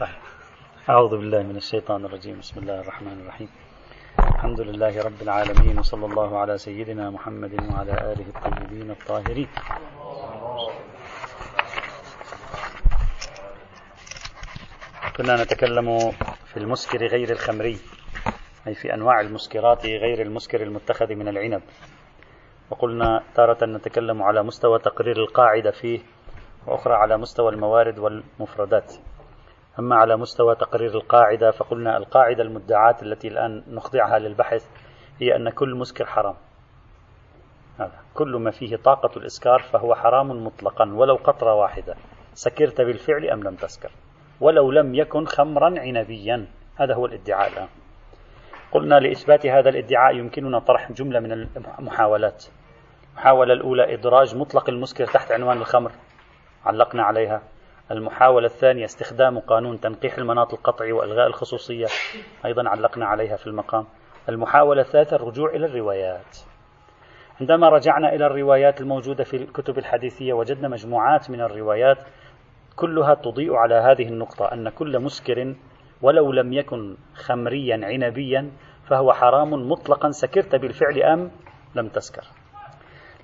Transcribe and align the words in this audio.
صحيح 0.00 0.18
أعوذ 0.88 1.10
بالله 1.10 1.42
من 1.42 1.56
الشيطان 1.56 2.04
الرجيم. 2.04 2.38
بسم 2.38 2.60
الله 2.60 2.80
الرحمن 2.80 3.20
الرحيم. 3.20 3.48
الحمد 4.18 4.60
لله 4.60 5.02
رب 5.02 5.22
العالمين 5.22 5.78
وصلى 5.78 6.06
الله 6.06 6.38
على 6.38 6.58
سيدنا 6.58 7.10
محمد 7.10 7.52
وعلى 7.68 7.92
آله 7.92 8.26
الطيبين 8.32 8.90
الطاهرين. 8.90 9.48
كنا 15.16 15.42
نتكلم 15.42 16.10
في 16.50 16.56
المسكر 16.56 17.06
غير 17.06 17.30
الخمري 17.30 17.78
أي 18.66 18.74
في 18.74 18.94
أنواع 18.94 19.20
المسكرات 19.20 19.86
غير 19.86 20.22
المسكر 20.22 20.62
المتخذ 20.62 21.14
من 21.14 21.28
العنب. 21.28 21.62
وقلنا 22.70 23.22
تارة 23.34 23.66
نتكلم 23.66 24.22
على 24.22 24.42
مستوى 24.42 24.78
تقرير 24.78 25.16
القاعدة 25.16 25.70
فيه 25.70 26.00
وأخرى 26.66 26.94
على 26.94 27.16
مستوى 27.16 27.52
الموارد 27.52 27.98
والمفردات. 27.98 28.94
أما 29.78 29.96
على 29.96 30.16
مستوى 30.16 30.54
تقرير 30.54 30.94
القاعدة 30.94 31.50
فقلنا 31.50 31.96
القاعدة 31.96 32.42
المدعاة 32.42 32.96
التي 33.02 33.28
الآن 33.28 33.62
نخضعها 33.68 34.18
للبحث 34.18 34.66
هي 35.18 35.36
أن 35.36 35.50
كل 35.50 35.74
مسكر 35.74 36.06
حرام. 36.06 36.34
هذا 37.78 37.98
كل 38.14 38.36
ما 38.36 38.50
فيه 38.50 38.76
طاقة 38.76 39.18
الإسكار 39.18 39.58
فهو 39.58 39.94
حرام 39.94 40.44
مطلقا 40.44 40.92
ولو 40.94 41.14
قطرة 41.14 41.54
واحدة. 41.54 41.94
سكرت 42.34 42.80
بالفعل 42.80 43.30
أم 43.30 43.42
لم 43.42 43.54
تسكر؟ 43.54 43.90
ولو 44.40 44.70
لم 44.70 44.94
يكن 44.94 45.24
خمرا 45.24 45.80
عنبيا. 45.80 46.46
هذا 46.76 46.94
هو 46.94 47.06
الادعاء 47.06 47.52
الآن. 47.52 47.68
قلنا 48.72 48.94
لإثبات 49.00 49.46
هذا 49.46 49.68
الادعاء 49.68 50.16
يمكننا 50.16 50.58
طرح 50.58 50.92
جملة 50.92 51.20
من 51.20 51.32
المحاولات. 51.78 52.44
المحاولة 53.12 53.52
الأولى 53.52 53.94
إدراج 53.94 54.36
مطلق 54.36 54.68
المسكر 54.68 55.06
تحت 55.06 55.32
عنوان 55.32 55.56
الخمر. 55.56 55.92
علقنا 56.64 57.02
عليها. 57.02 57.42
المحاولة 57.90 58.46
الثانية 58.46 58.84
استخدام 58.84 59.38
قانون 59.38 59.80
تنقيح 59.80 60.18
المناط 60.18 60.54
القطعي 60.54 60.92
وإلغاء 60.92 61.26
الخصوصية 61.26 61.86
أيضا 62.44 62.68
علقنا 62.68 63.06
عليها 63.06 63.36
في 63.36 63.46
المقام. 63.46 63.86
المحاولة 64.28 64.82
الثالثة 64.82 65.16
الرجوع 65.16 65.50
إلى 65.50 65.66
الروايات. 65.66 66.36
عندما 67.40 67.68
رجعنا 67.68 68.14
إلى 68.14 68.26
الروايات 68.26 68.80
الموجودة 68.80 69.24
في 69.24 69.36
الكتب 69.36 69.78
الحديثية 69.78 70.32
وجدنا 70.32 70.68
مجموعات 70.68 71.30
من 71.30 71.40
الروايات 71.40 71.98
كلها 72.76 73.14
تضيء 73.14 73.54
على 73.54 73.74
هذه 73.74 74.08
النقطة 74.08 74.52
أن 74.52 74.68
كل 74.68 74.98
مسكر 74.98 75.54
ولو 76.02 76.32
لم 76.32 76.52
يكن 76.52 76.96
خمريا 77.14 77.80
عنبيا 77.82 78.50
فهو 78.84 79.12
حرام 79.12 79.50
مطلقا 79.50 80.10
سكرت 80.10 80.54
بالفعل 80.54 81.02
أم 81.02 81.30
لم 81.74 81.88
تسكر. 81.88 82.22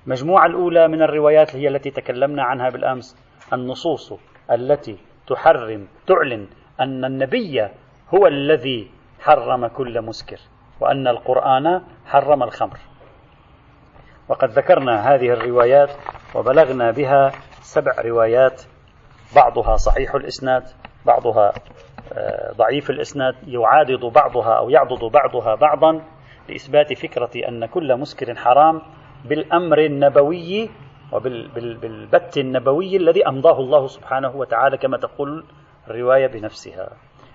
المجموعة 0.05 0.45
الأولى 0.45 0.87
من 0.87 1.01
الروايات 1.01 1.55
هي 1.55 1.67
التي 1.67 1.91
تكلمنا 1.91 2.43
عنها 2.43 2.69
بالأمس 2.69 3.15
النصوص. 3.53 4.13
التي 4.51 4.97
تحرم 5.27 5.87
تعلن 6.07 6.47
أن 6.79 7.05
النبي 7.05 7.67
هو 8.15 8.27
الذي 8.27 8.91
حرم 9.19 9.67
كل 9.67 10.01
مسكر 10.01 10.39
وأن 10.79 11.07
القرآن 11.07 11.81
حرم 12.05 12.43
الخمر. 12.43 12.77
وقد 14.29 14.49
ذكرنا 14.49 15.13
هذه 15.13 15.29
الروايات 15.29 15.89
وبلغنا 16.35 16.91
بها 16.91 17.31
سبع 17.61 17.91
روايات 18.05 18.61
بعضها 19.35 19.75
صحيح 19.75 20.15
الإسناد 20.15 20.63
بعضها 21.05 21.53
آه، 22.13 22.51
ضعيف 22.51 22.89
الإسناد 22.89 23.35
يعادض 23.47 24.05
بعضها 24.05 24.57
أو 24.57 24.69
يعضد 24.69 25.11
بعضها 25.11 25.55
بعضا 25.55 26.01
لإثبات 26.49 26.93
فكرة 26.93 27.29
أن 27.47 27.65
كل 27.65 27.95
مسكر 27.95 28.35
حرام 28.35 28.81
بالأمر 29.25 29.79
النبوي 29.85 30.69
وبالبت 31.11 32.37
النبوي 32.37 32.97
الذي 32.97 33.27
أمضاه 33.27 33.59
الله 33.59 33.87
سبحانه 33.87 34.35
وتعالى 34.35 34.77
كما 34.77 34.97
تقول 34.97 35.45
الرواية 35.87 36.27
بنفسها. 36.27 36.89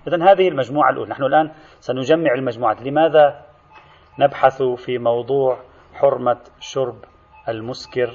إذا 0.07 0.31
هذه 0.31 0.47
المجموعة 0.47 0.89
الأولى. 0.89 1.09
نحن 1.09 1.23
الآن 1.23 1.51
سنجمع 1.79 2.33
المجموعات. 2.33 2.81
لماذا 2.81 3.45
نبحث 4.19 4.61
في 4.61 4.97
موضوع 4.97 5.57
حرمة 5.93 6.39
شرب 6.59 6.95
المسكر 7.49 8.13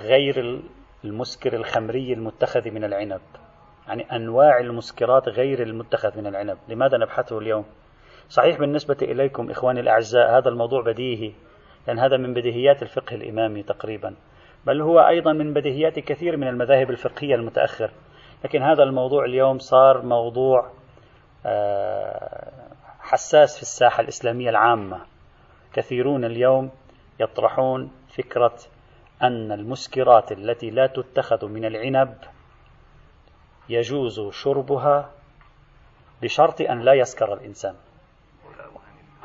غير 0.00 0.62
المسكر 1.04 1.56
الخمري 1.56 2.12
المتخذ 2.12 2.70
من 2.70 2.84
العنب؟ 2.84 3.20
يعني 3.88 4.16
أنواع 4.16 4.58
المسكرات 4.58 5.28
غير 5.28 5.62
المتخذ 5.62 6.18
من 6.18 6.26
العنب. 6.26 6.58
لماذا 6.68 6.98
نبحثه 6.98 7.38
اليوم؟ 7.38 7.64
صحيح 8.28 8.58
بالنسبة 8.58 8.96
إليكم 9.02 9.50
إخواني 9.50 9.80
الأعزاء 9.80 10.38
هذا 10.38 10.48
الموضوع 10.48 10.82
بديهي. 10.82 11.32
لأن 11.86 11.98
هذا 11.98 12.16
من 12.16 12.34
بديهيات 12.34 12.82
الفقه 12.82 13.14
الإمامي 13.16 13.62
تقريبا. 13.62 14.14
بل 14.66 14.80
هو 14.80 15.00
أيضا 15.00 15.32
من 15.32 15.54
بديهيات 15.54 15.98
كثير 15.98 16.36
من 16.36 16.48
المذاهب 16.48 16.90
الفقهية 16.90 17.34
المتأخر. 17.34 17.90
لكن 18.44 18.62
هذا 18.62 18.82
الموضوع 18.82 19.24
اليوم 19.24 19.58
صار 19.58 20.02
موضوع 20.02 20.70
آه، 21.46 22.52
حساس 23.00 23.56
في 23.56 23.62
الساحة 23.62 24.00
الإسلامية 24.00 24.50
العامة. 24.50 25.00
كثيرون 25.72 26.24
اليوم 26.24 26.70
يطرحون 27.20 27.90
فكرة 28.08 28.58
أن 29.22 29.52
المسكرات 29.52 30.32
التي 30.32 30.70
لا 30.70 30.86
تتخذ 30.86 31.46
من 31.46 31.64
العنب 31.64 32.14
يجوز 33.68 34.20
شربها 34.30 35.10
بشرط 36.22 36.60
أن 36.60 36.80
لا 36.80 36.92
يسكر 36.92 37.34
الإنسان. 37.34 37.74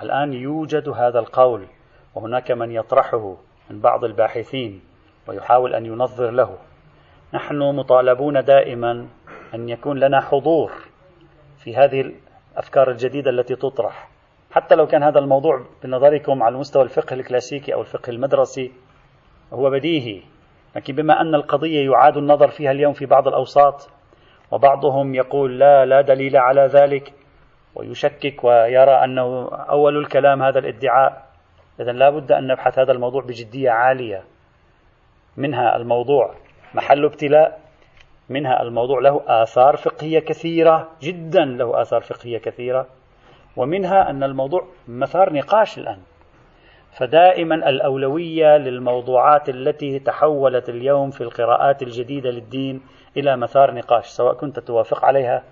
الآن 0.01 0.33
يوجد 0.33 0.89
هذا 0.89 1.19
القول. 1.19 1.67
وهناك 2.15 2.51
من 2.51 2.71
يطرحه 2.71 3.35
من 3.69 3.79
بعض 3.79 4.03
الباحثين 4.03 4.81
ويحاول 5.27 5.75
أن 5.75 5.85
ينظر 5.85 6.31
له. 6.31 6.57
نحن 7.33 7.59
مطالبون 7.59 8.43
دائما 8.43 9.07
أن 9.53 9.69
يكون 9.69 9.99
لنا 9.99 10.21
حضور 10.21 10.71
في 11.57 11.75
هذه 11.75 12.11
الأفكار 12.53 12.91
الجديدة 12.91 13.29
التي 13.31 13.55
تطرح. 13.55 14.09
حتى 14.51 14.75
لو 14.75 14.87
كان 14.87 15.03
هذا 15.03 15.19
الموضوع 15.19 15.61
بنظركم 15.83 16.43
على 16.43 16.57
مستوى 16.57 16.83
الفقه 16.83 17.13
الكلاسيكي 17.13 17.73
أو 17.73 17.81
الفقه 17.81 18.09
المدرسي 18.09 18.71
هو 19.53 19.69
بديهي. 19.69 20.21
لكن 20.75 20.95
بما 20.95 21.21
أن 21.21 21.35
القضية 21.35 21.85
يعاد 21.91 22.17
النظر 22.17 22.47
فيها 22.47 22.71
اليوم 22.71 22.93
في 22.93 23.05
بعض 23.05 23.27
الأوساط 23.27 23.89
وبعضهم 24.51 25.15
يقول 25.15 25.59
لا 25.59 25.85
لا 25.85 26.01
دليل 26.01 26.37
على 26.37 26.61
ذلك 26.61 27.13
ويشكك 27.75 28.43
ويرى 28.43 28.91
أنه 28.91 29.49
أول 29.51 29.97
الكلام 29.97 30.43
هذا 30.43 30.59
الادعاء. 30.59 31.24
إذا 31.79 31.91
لا 31.91 32.09
بد 32.09 32.31
أن 32.31 32.47
نبحث 32.47 32.79
هذا 32.79 32.91
الموضوع 32.91 33.21
بجدية 33.21 33.71
عالية. 33.71 34.23
منها 35.37 35.75
الموضوع 35.75 36.35
محل 36.73 37.05
ابتلاء 37.05 37.59
منها 38.29 38.61
الموضوع 38.61 38.99
له 38.99 39.21
آثار 39.27 39.77
فقهية 39.77 40.19
كثيرة 40.19 40.89
جدا 41.01 41.45
له 41.45 41.81
آثار 41.81 42.01
فقهية 42.01 42.37
كثيرة 42.37 42.87
ومنها 43.55 44.09
أن 44.09 44.23
الموضوع 44.23 44.67
مثار 44.87 45.33
نقاش 45.33 45.77
الآن. 45.77 45.99
فدائما 46.91 47.55
الأولوية 47.55 48.57
للموضوعات 48.57 49.49
التي 49.49 49.99
تحولت 49.99 50.69
اليوم 50.69 51.11
في 51.11 51.21
القراءات 51.21 51.83
الجديدة 51.83 52.29
للدين 52.29 52.81
إلى 53.17 53.37
مثار 53.37 53.73
نقاش 53.73 54.07
سواء 54.07 54.33
كنت 54.33 54.59
توافق 54.59 55.05
عليها 55.05 55.43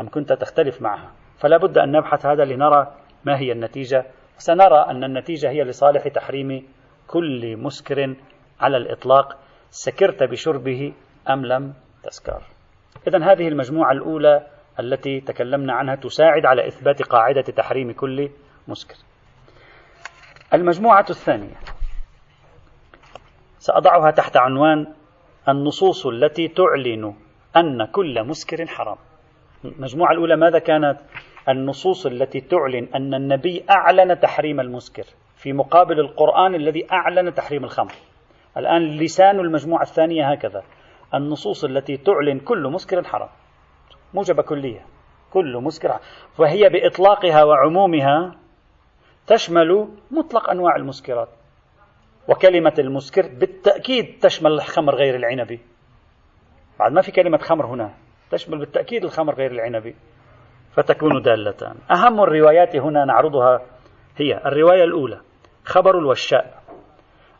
أم 0.00 0.08
كنت 0.08 0.32
تختلف 0.32 0.82
معها. 0.82 1.10
فلا 1.38 1.56
بد 1.56 1.78
أن 1.78 1.92
نبحث 1.92 2.26
هذا 2.26 2.44
لنرى 2.44 2.92
ما 3.24 3.38
هي 3.38 3.52
النتيجة 3.52 4.06
سنرى 4.38 4.86
أن 4.90 5.04
النتيجة 5.04 5.50
هي 5.50 5.64
لصالح 5.64 6.08
تحريم 6.08 6.68
كل 7.06 7.56
مسكر 7.56 8.16
على 8.60 8.76
الإطلاق 8.76 9.38
سكرت 9.70 10.22
بشربه 10.22 10.92
أم 11.28 11.46
لم 11.46 11.74
تسكر. 12.02 12.42
إذا 13.08 13.32
هذه 13.32 13.48
المجموعة 13.48 13.92
الأولى 13.92 14.46
التي 14.80 15.20
تكلمنا 15.20 15.72
عنها 15.72 15.94
تساعد 15.94 16.46
على 16.46 16.68
إثبات 16.68 17.02
قاعدة 17.02 17.42
تحريم 17.42 17.92
كل 17.92 18.30
مسكر. 18.68 18.96
المجموعة 20.54 21.06
الثانية 21.10 21.56
سأضعها 23.58 24.10
تحت 24.10 24.36
عنوان 24.36 24.86
النصوص 25.48 26.06
التي 26.06 26.48
تعلن 26.48 27.14
أن 27.56 27.84
كل 27.84 28.24
مسكر 28.24 28.66
حرام. 28.66 28.96
المجموعة 29.64 30.12
الأولى 30.12 30.36
ماذا 30.36 30.58
كانت؟ 30.58 30.98
النصوص 31.48 32.06
التي 32.06 32.40
تعلن 32.40 32.88
أن 32.94 33.14
النبي 33.14 33.64
أعلن 33.70 34.20
تحريم 34.20 34.60
المسكر 34.60 35.04
في 35.36 35.52
مقابل 35.52 36.00
القرآن 36.00 36.54
الذي 36.54 36.86
أعلن 36.92 37.34
تحريم 37.34 37.64
الخمر. 37.64 37.92
الآن 38.56 38.82
لسان 38.82 39.40
المجموعة 39.40 39.82
الثانية 39.82 40.32
هكذا. 40.32 40.62
النصوص 41.14 41.64
التي 41.64 41.96
تعلن 41.96 42.38
كل 42.38 42.68
مسكر 42.68 43.04
حرام. 43.04 43.28
موجبة 44.14 44.42
كلية. 44.42 44.86
كل 45.32 45.56
مسكر 45.56 45.98
فهي 46.38 46.68
بإطلاقها 46.68 47.44
وعمومها 47.44 48.36
تشمل 49.26 49.88
مطلق 50.10 50.50
أنواع 50.50 50.76
المسكرات. 50.76 51.28
وكلمة 52.28 52.74
المسكر 52.78 53.22
بالتأكيد 53.28 54.18
تشمل 54.18 54.52
الخمر 54.52 54.94
غير 54.94 55.16
العنبي 55.16 55.60
بعد 56.78 56.92
ما 56.92 57.02
في 57.02 57.12
كلمة 57.12 57.38
خمر 57.38 57.66
هنا 57.66 57.94
تشمل 58.30 58.58
بالتأكيد 58.58 59.04
الخمر 59.04 59.34
غير 59.34 59.52
العنبي 59.52 59.94
فتكون 60.76 61.22
دالتان. 61.22 61.76
أهم 61.90 62.20
الروايات 62.20 62.76
هنا 62.76 63.04
نعرضها 63.04 63.60
هي 64.16 64.46
الرواية 64.46 64.84
الأولى 64.84 65.20
خبر 65.64 65.98
الوشاء. 65.98 66.54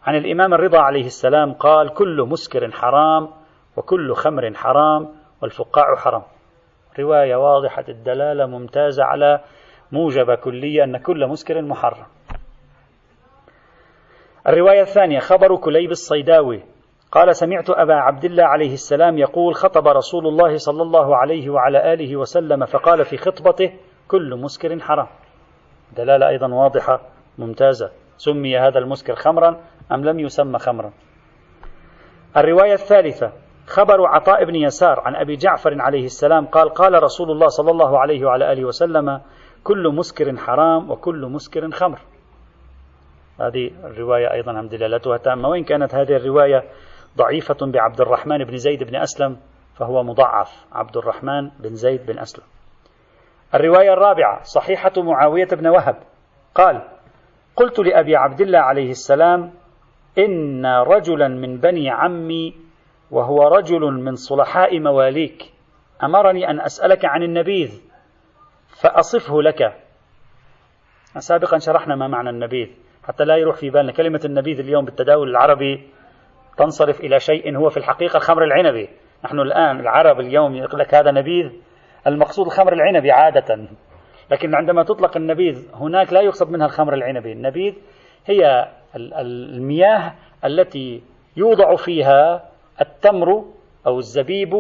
عن 0.04 0.16
الإمام 0.16 0.54
الرضا 0.54 0.78
عليه 0.78 1.04
السلام 1.04 1.52
قال 1.52 1.88
كل 1.94 2.26
مسكر 2.28 2.70
حرام 2.70 3.28
وكل 3.76 4.14
خمر 4.14 4.54
حرام 4.54 5.08
والفقاع 5.42 5.96
حرام. 5.96 6.22
رواية 6.98 7.36
واضحة 7.36 7.84
الدلالة 7.88 8.46
ممتازة 8.46 9.04
على 9.04 9.40
موجبة 9.92 10.34
كلية 10.34 10.84
أن 10.84 10.96
كل 10.96 11.26
مسكر 11.26 11.62
محرم. 11.62 12.06
الرواية 14.48 14.80
الثانية 14.80 15.18
خبر 15.18 15.56
كليب 15.56 15.90
الصيداوي. 15.90 16.73
قال 17.14 17.36
سمعت 17.36 17.70
أبا 17.70 17.94
عبد 17.94 18.24
الله 18.24 18.44
عليه 18.44 18.72
السلام 18.72 19.18
يقول 19.18 19.54
خطب 19.54 19.88
رسول 19.88 20.26
الله 20.26 20.56
صلى 20.56 20.82
الله 20.82 21.16
عليه 21.16 21.50
وعلى 21.50 21.92
آله 21.92 22.16
وسلم 22.16 22.64
فقال 22.64 23.04
في 23.04 23.16
خطبته 23.16 23.72
كل 24.08 24.36
مسكر 24.36 24.80
حرام. 24.80 25.06
دلالة 25.96 26.28
أيضا 26.28 26.54
واضحة 26.54 27.00
ممتازة. 27.38 27.90
سمي 28.16 28.58
هذا 28.58 28.78
المسكر 28.78 29.14
خمرا 29.14 29.60
أم 29.92 30.04
لم 30.04 30.20
يسمى 30.20 30.58
خمرا؟ 30.58 30.92
الرواية 32.36 32.72
الثالثة 32.72 33.32
خبر 33.66 34.06
عطاء 34.06 34.44
بن 34.44 34.54
يسار 34.54 35.00
عن 35.00 35.16
أبي 35.16 35.36
جعفر 35.36 35.80
عليه 35.80 36.04
السلام 36.04 36.46
قال 36.46 36.68
قال 36.68 37.02
رسول 37.02 37.30
الله 37.30 37.46
صلى 37.46 37.70
الله 37.70 37.98
عليه 37.98 38.24
وعلى 38.24 38.52
آله 38.52 38.64
وسلم 38.64 39.20
كل 39.64 39.88
مسكر 39.88 40.36
حرام 40.36 40.90
وكل 40.90 41.26
مسكر 41.26 41.70
خمر. 41.70 41.98
هذه 43.40 43.70
الرواية 43.84 44.32
أيضا 44.32 44.52
هم 44.52 44.68
دلالتها 44.68 45.16
تامة 45.16 45.48
وإن 45.48 45.64
كانت 45.64 45.94
هذه 45.94 46.16
الرواية 46.16 46.64
ضعيفة 47.16 47.56
بعبد 47.62 48.00
الرحمن 48.00 48.44
بن 48.44 48.56
زيد 48.56 48.84
بن 48.84 48.96
أسلم 48.96 49.36
فهو 49.76 50.02
مضعف 50.02 50.66
عبد 50.72 50.96
الرحمن 50.96 51.50
بن 51.60 51.74
زيد 51.74 52.06
بن 52.06 52.18
أسلم. 52.18 52.44
الرواية 53.54 53.92
الرابعة 53.92 54.42
صحيحة 54.42 54.92
معاوية 54.96 55.48
بن 55.52 55.66
وهب 55.66 55.96
قال 56.54 56.82
قلت 57.56 57.78
لأبي 57.78 58.16
عبد 58.16 58.40
الله 58.40 58.58
عليه 58.58 58.90
السلام 58.90 59.52
إن 60.18 60.66
رجلا 60.66 61.28
من 61.28 61.60
بني 61.60 61.90
عمي 61.90 62.54
وهو 63.10 63.48
رجل 63.48 63.80
من 63.80 64.14
صلحاء 64.14 64.80
مواليك 64.80 65.52
أمرني 66.02 66.50
أن 66.50 66.60
أسألك 66.60 67.04
عن 67.04 67.22
النبيذ 67.22 67.82
فأصفه 68.82 69.42
لك. 69.42 69.80
سابقا 71.18 71.58
شرحنا 71.58 71.96
ما 71.96 72.08
معنى 72.08 72.30
النبيذ 72.30 72.68
حتى 73.04 73.24
لا 73.24 73.36
يروح 73.36 73.56
في 73.56 73.70
بالنا 73.70 73.92
كلمة 73.92 74.20
النبيذ 74.24 74.60
اليوم 74.60 74.84
بالتداول 74.84 75.30
العربي 75.30 75.88
تنصرف 76.56 77.00
إلى 77.00 77.20
شيء 77.20 77.56
هو 77.56 77.68
في 77.70 77.76
الحقيقة 77.76 78.16
الخمر 78.16 78.44
العنبي. 78.44 78.88
نحن 79.24 79.40
الآن 79.40 79.80
العرب 79.80 80.20
اليوم 80.20 80.54
يقول 80.54 80.80
لك 80.80 80.94
هذا 80.94 81.10
نبيذ 81.10 81.52
المقصود 82.06 82.46
الخمر 82.46 82.72
العنبي 82.72 83.10
عادة. 83.10 83.68
لكن 84.30 84.54
عندما 84.54 84.82
تطلق 84.82 85.16
النبيذ 85.16 85.74
هناك 85.74 86.12
لا 86.12 86.20
يقصد 86.20 86.50
منها 86.50 86.66
الخمر 86.66 86.94
العنبي. 86.94 87.32
النبيذ 87.32 87.74
هي 88.26 88.68
المياه 88.96 90.14
التي 90.44 91.02
يوضع 91.36 91.76
فيها 91.76 92.50
التمر 92.80 93.44
أو 93.86 93.98
الزبيب 93.98 94.54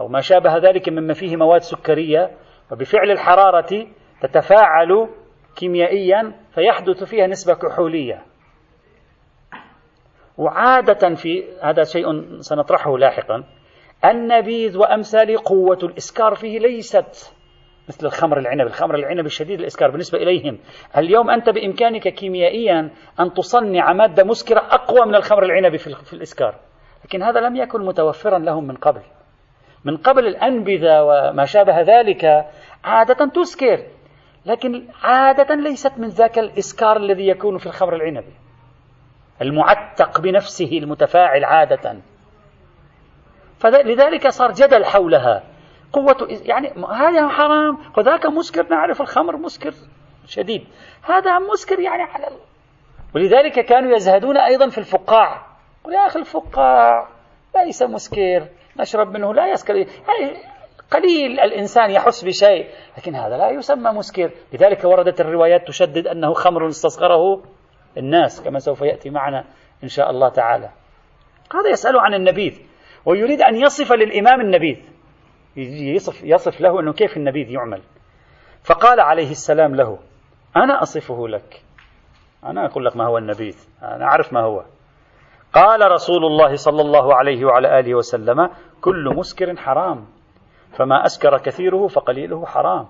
أو 0.00 0.08
ما 0.08 0.20
شابه 0.20 0.56
ذلك 0.56 0.88
مما 0.88 1.14
فيه 1.14 1.36
مواد 1.36 1.60
سكرية. 1.60 2.30
وبفعل 2.72 3.10
الحرارة 3.10 3.86
تتفاعل 4.20 5.08
كيميائيا 5.56 6.32
فيحدث 6.54 7.04
فيها 7.04 7.26
نسبة 7.26 7.54
كحولية. 7.54 8.29
وعادة 10.40 11.14
في 11.14 11.44
هذا 11.62 11.84
شيء 11.84 12.06
سنطرحه 12.40 12.98
لاحقا 12.98 13.44
النبيذ 14.04 14.78
وأمثال 14.78 15.36
قوة 15.36 15.78
الإسكار 15.82 16.34
فيه 16.34 16.58
ليست 16.58 17.34
مثل 17.88 18.06
الخمر 18.06 18.38
العنب. 18.38 18.66
الخمر 18.66 18.94
العنب 18.94 19.26
الشديد 19.26 19.60
الإسكار 19.60 19.90
بالنسبة 19.90 20.18
إليهم. 20.18 20.58
اليوم 20.96 21.30
أنت 21.30 21.50
بإمكانك 21.50 22.08
كيميائيا 22.08 22.90
أن 23.20 23.32
تصنع 23.34 23.92
مادة 23.92 24.24
مسكرة 24.24 24.60
أقوى 24.60 25.06
من 25.06 25.14
الخمر 25.14 25.42
العنب 25.42 25.76
في 25.76 26.12
الإسكار. 26.12 26.54
لكن 27.04 27.22
هذا 27.22 27.40
لم 27.40 27.56
يكن 27.56 27.84
متوفرا 27.84 28.38
لهم 28.38 28.66
من 28.66 28.74
قبل. 28.74 29.00
من 29.84 29.96
قبل 29.96 30.26
الأنبذة 30.26 31.02
وما 31.02 31.44
شابه 31.44 31.80
ذلك 31.80 32.24
عادة 32.84 33.26
تسكر 33.26 33.86
لكن 34.46 34.88
عادة 35.02 35.54
ليست 35.54 35.98
من 35.98 36.08
ذاك 36.08 36.38
الإسكار 36.38 36.96
الذي 36.96 37.28
يكون 37.28 37.58
في 37.58 37.66
الخمر 37.66 37.94
العنبي 37.94 38.32
المعتق 39.42 40.20
بنفسه 40.20 40.78
المتفاعل 40.78 41.44
عادة. 41.44 41.96
فلذلك 43.58 44.28
صار 44.28 44.52
جدل 44.52 44.84
حولها. 44.84 45.42
قوة 45.92 46.28
يعني 46.42 46.68
هذا 46.90 47.28
حرام. 47.28 47.78
وذاك 47.98 48.26
مسكر 48.26 48.66
نعرف 48.70 49.00
الخمر 49.00 49.36
مسكر 49.36 49.74
شديد. 50.26 50.64
هذا 51.02 51.38
مسكر 51.38 51.80
يعني 51.80 52.02
على 52.02 52.26
ولذلك 53.14 53.64
كانوا 53.64 53.96
يزهدون 53.96 54.36
أيضا 54.36 54.68
في 54.68 54.78
الفقاع. 54.78 55.46
قل 55.84 55.92
يا 55.92 56.06
أخي 56.06 56.18
الفقاع 56.18 57.08
ليس 57.56 57.82
مسكر. 57.82 58.48
نشرب 58.76 59.10
منه 59.10 59.34
لا 59.34 59.46
يسكر. 59.46 59.74
يعني 59.74 59.86
قليل 60.90 61.40
الإنسان 61.40 61.90
يحس 61.90 62.24
بشيء. 62.24 62.66
لكن 62.98 63.14
هذا 63.14 63.36
لا 63.36 63.50
يسمى 63.50 63.90
مسكر. 63.90 64.30
لذلك 64.52 64.84
وردت 64.84 65.20
الروايات 65.20 65.68
تشدد 65.68 66.06
أنه 66.06 66.32
خمر 66.32 66.68
استصغره 66.68 67.42
الناس 67.96 68.42
كما 68.42 68.58
سوف 68.58 68.80
يأتي 68.80 69.10
معنا 69.10 69.44
إن 69.82 69.88
شاء 69.88 70.10
الله 70.10 70.28
تعالى. 70.28 70.70
هذا 71.54 71.70
يسأل 71.70 71.98
عن 71.98 72.14
النبيذ 72.14 72.60
ويريد 73.04 73.42
أن 73.42 73.56
يصف 73.56 73.92
للإمام 73.92 74.40
النبيذ. 74.40 74.78
يصف, 75.96 76.24
يصف 76.24 76.60
له 76.60 76.80
أنه 76.80 76.92
كيف 76.92 77.16
النبيذ 77.16 77.50
يعمل. 77.50 77.82
فقال 78.64 79.00
عليه 79.00 79.30
السلام 79.30 79.74
له 79.74 79.98
أنا 80.56 80.82
أصفه 80.82 81.28
لك. 81.28 81.62
أنا 82.44 82.66
أقول 82.66 82.84
لك 82.84 82.96
ما 82.96 83.06
هو 83.06 83.18
النبيذ 83.18 83.68
أنا 83.82 84.04
أعرف 84.04 84.32
ما 84.32 84.40
هو. 84.40 84.64
قال 85.52 85.92
رسول 85.92 86.24
الله 86.24 86.54
صلى 86.54 86.80
الله 86.80 87.14
عليه 87.14 87.44
وعلى 87.44 87.80
آله 87.80 87.94
وسلم 87.94 88.50
كل 88.80 89.14
مسكر 89.16 89.56
حرام 89.56 90.06
فما 90.72 91.06
أسكر 91.06 91.38
كثيره 91.38 91.86
فقليله 91.86 92.46
حرام. 92.46 92.86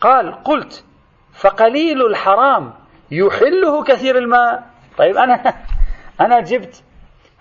قال 0.00 0.42
قلت 0.44 0.84
فقليل 1.32 2.06
الحرام 2.06 2.72
يحله 3.10 3.84
كثير 3.84 4.18
الماء. 4.18 4.62
طيب 4.98 5.16
أنا 5.16 5.54
أنا 6.20 6.40
جبت 6.40 6.84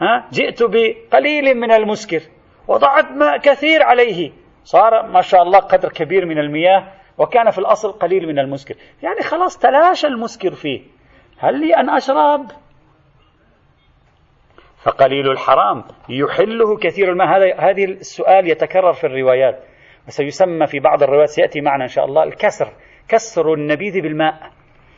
ها 0.01 0.29
جئت 0.31 0.63
بقليل 0.63 1.57
من 1.57 1.71
المسكر 1.71 2.21
وضعت 2.67 3.11
ماء 3.11 3.37
كثير 3.37 3.83
عليه. 3.83 4.31
صار 4.63 5.07
ما 5.07 5.21
شاء 5.21 5.43
الله 5.43 5.59
قدر 5.59 5.89
كبير 5.89 6.25
من 6.25 6.39
المياه 6.39 6.87
وكان 7.17 7.51
في 7.51 7.57
الأصل 7.57 7.91
قليل 7.91 8.27
من 8.27 8.39
المسكر. 8.39 8.75
يعني 9.03 9.21
خلاص 9.21 9.57
تلاشى 9.57 10.07
المسكر 10.07 10.51
فيه. 10.51 10.81
هل 11.37 11.59
لي 11.59 11.75
أن 11.75 11.89
أشرب؟ 11.89 12.51
فقليل 14.83 15.31
الحرام. 15.31 15.83
يحله 16.09 16.77
كثير 16.77 17.11
الماء. 17.11 17.27
هذا 17.27 17.55
هذه 17.59 17.85
السؤال 17.85 18.47
يتكرر 18.47 18.93
في 18.93 19.07
الروايات. 19.07 19.63
وسيسمى 20.07 20.67
في 20.67 20.79
بعض 20.79 21.03
الروايات 21.03 21.29
سيأتي 21.29 21.61
معنا 21.61 21.83
إن 21.83 21.89
شاء 21.89 22.05
الله 22.05 22.23
الكسر 22.23 22.73
كسر 23.07 23.53
النبيذ 23.53 24.01
بالماء. 24.01 24.51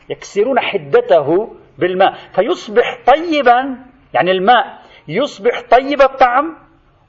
يكسرون 0.08 0.60
حدته 0.60 1.56
بالماء. 1.78 2.14
فيصبح 2.34 2.98
طيبا 3.06 3.78
يعني 4.14 4.30
الماء 4.30 4.78
يصبح 5.08 5.62
طيب 5.70 6.02
الطعم 6.02 6.56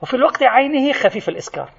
وفي 0.02 0.14
الوقت 0.14 0.44
عينه 0.44 0.94
خفيف 0.94 1.30
الإسكار. 1.30 1.70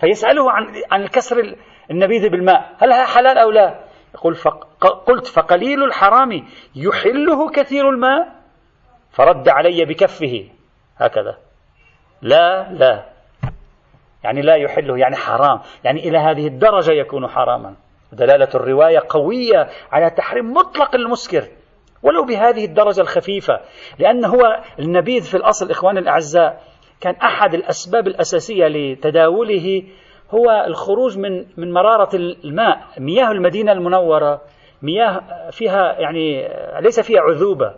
فيسأله 0.00 0.50
عن 0.50 0.66
عن 0.90 1.02
الكسر 1.02 1.56
النبيذ 1.90 2.28
بالماء. 2.28 2.76
هل 2.78 2.92
هذا 2.92 3.06
حلال 3.06 3.38
أو 3.38 3.50
لا؟ 3.50 3.84
يقول 4.14 4.34
فق 4.34 4.86
قلت 5.06 5.26
فقليل 5.26 5.84
الحرام 5.84 6.46
يحله 6.74 7.50
كثير 7.50 7.88
الماء 7.88 8.32
فرد 9.12 9.48
علي 9.48 9.84
بكفه. 9.84 10.48
هكذا. 10.96 11.38
لا 12.22 12.72
لا. 12.72 13.04
يعني 14.24 14.42
لا 14.42 14.54
يحله 14.54 14.98
يعني 14.98 15.16
حرام. 15.16 15.60
يعني 15.84 16.08
إلى 16.08 16.18
هذه 16.18 16.46
الدرجة 16.46 16.92
يكون 16.92 17.28
حراما. 17.28 17.74
دلالة 18.12 18.48
الرواية 18.54 19.02
قوية 19.08 19.68
على 19.92 20.10
تحريم 20.10 20.52
مطلق 20.52 20.94
المسكر. 20.94 21.48
ولو 22.02 22.24
بهذه 22.24 22.64
الدرجة 22.64 23.00
الخفيفة 23.00 23.60
لأن 23.98 24.24
هو 24.24 24.62
النبيذ 24.78 25.22
في 25.22 25.36
الأصل 25.36 25.70
إخوان 25.70 25.98
الأعزاء 25.98 26.62
كان 27.00 27.14
أحد 27.14 27.54
الأسباب 27.54 28.06
الأساسية 28.06 28.66
لتداوله 28.66 29.82
هو 30.30 30.64
الخروج 30.66 31.18
من 31.18 31.46
من 31.56 31.72
مرارة 31.72 32.16
الماء 32.16 32.86
مياه 32.98 33.30
المدينة 33.30 33.72
المنورة 33.72 34.40
مياه 34.82 35.20
فيها 35.50 36.00
يعني 36.00 36.48
ليس 36.80 37.00
فيها 37.00 37.20
عذوبة. 37.20 37.74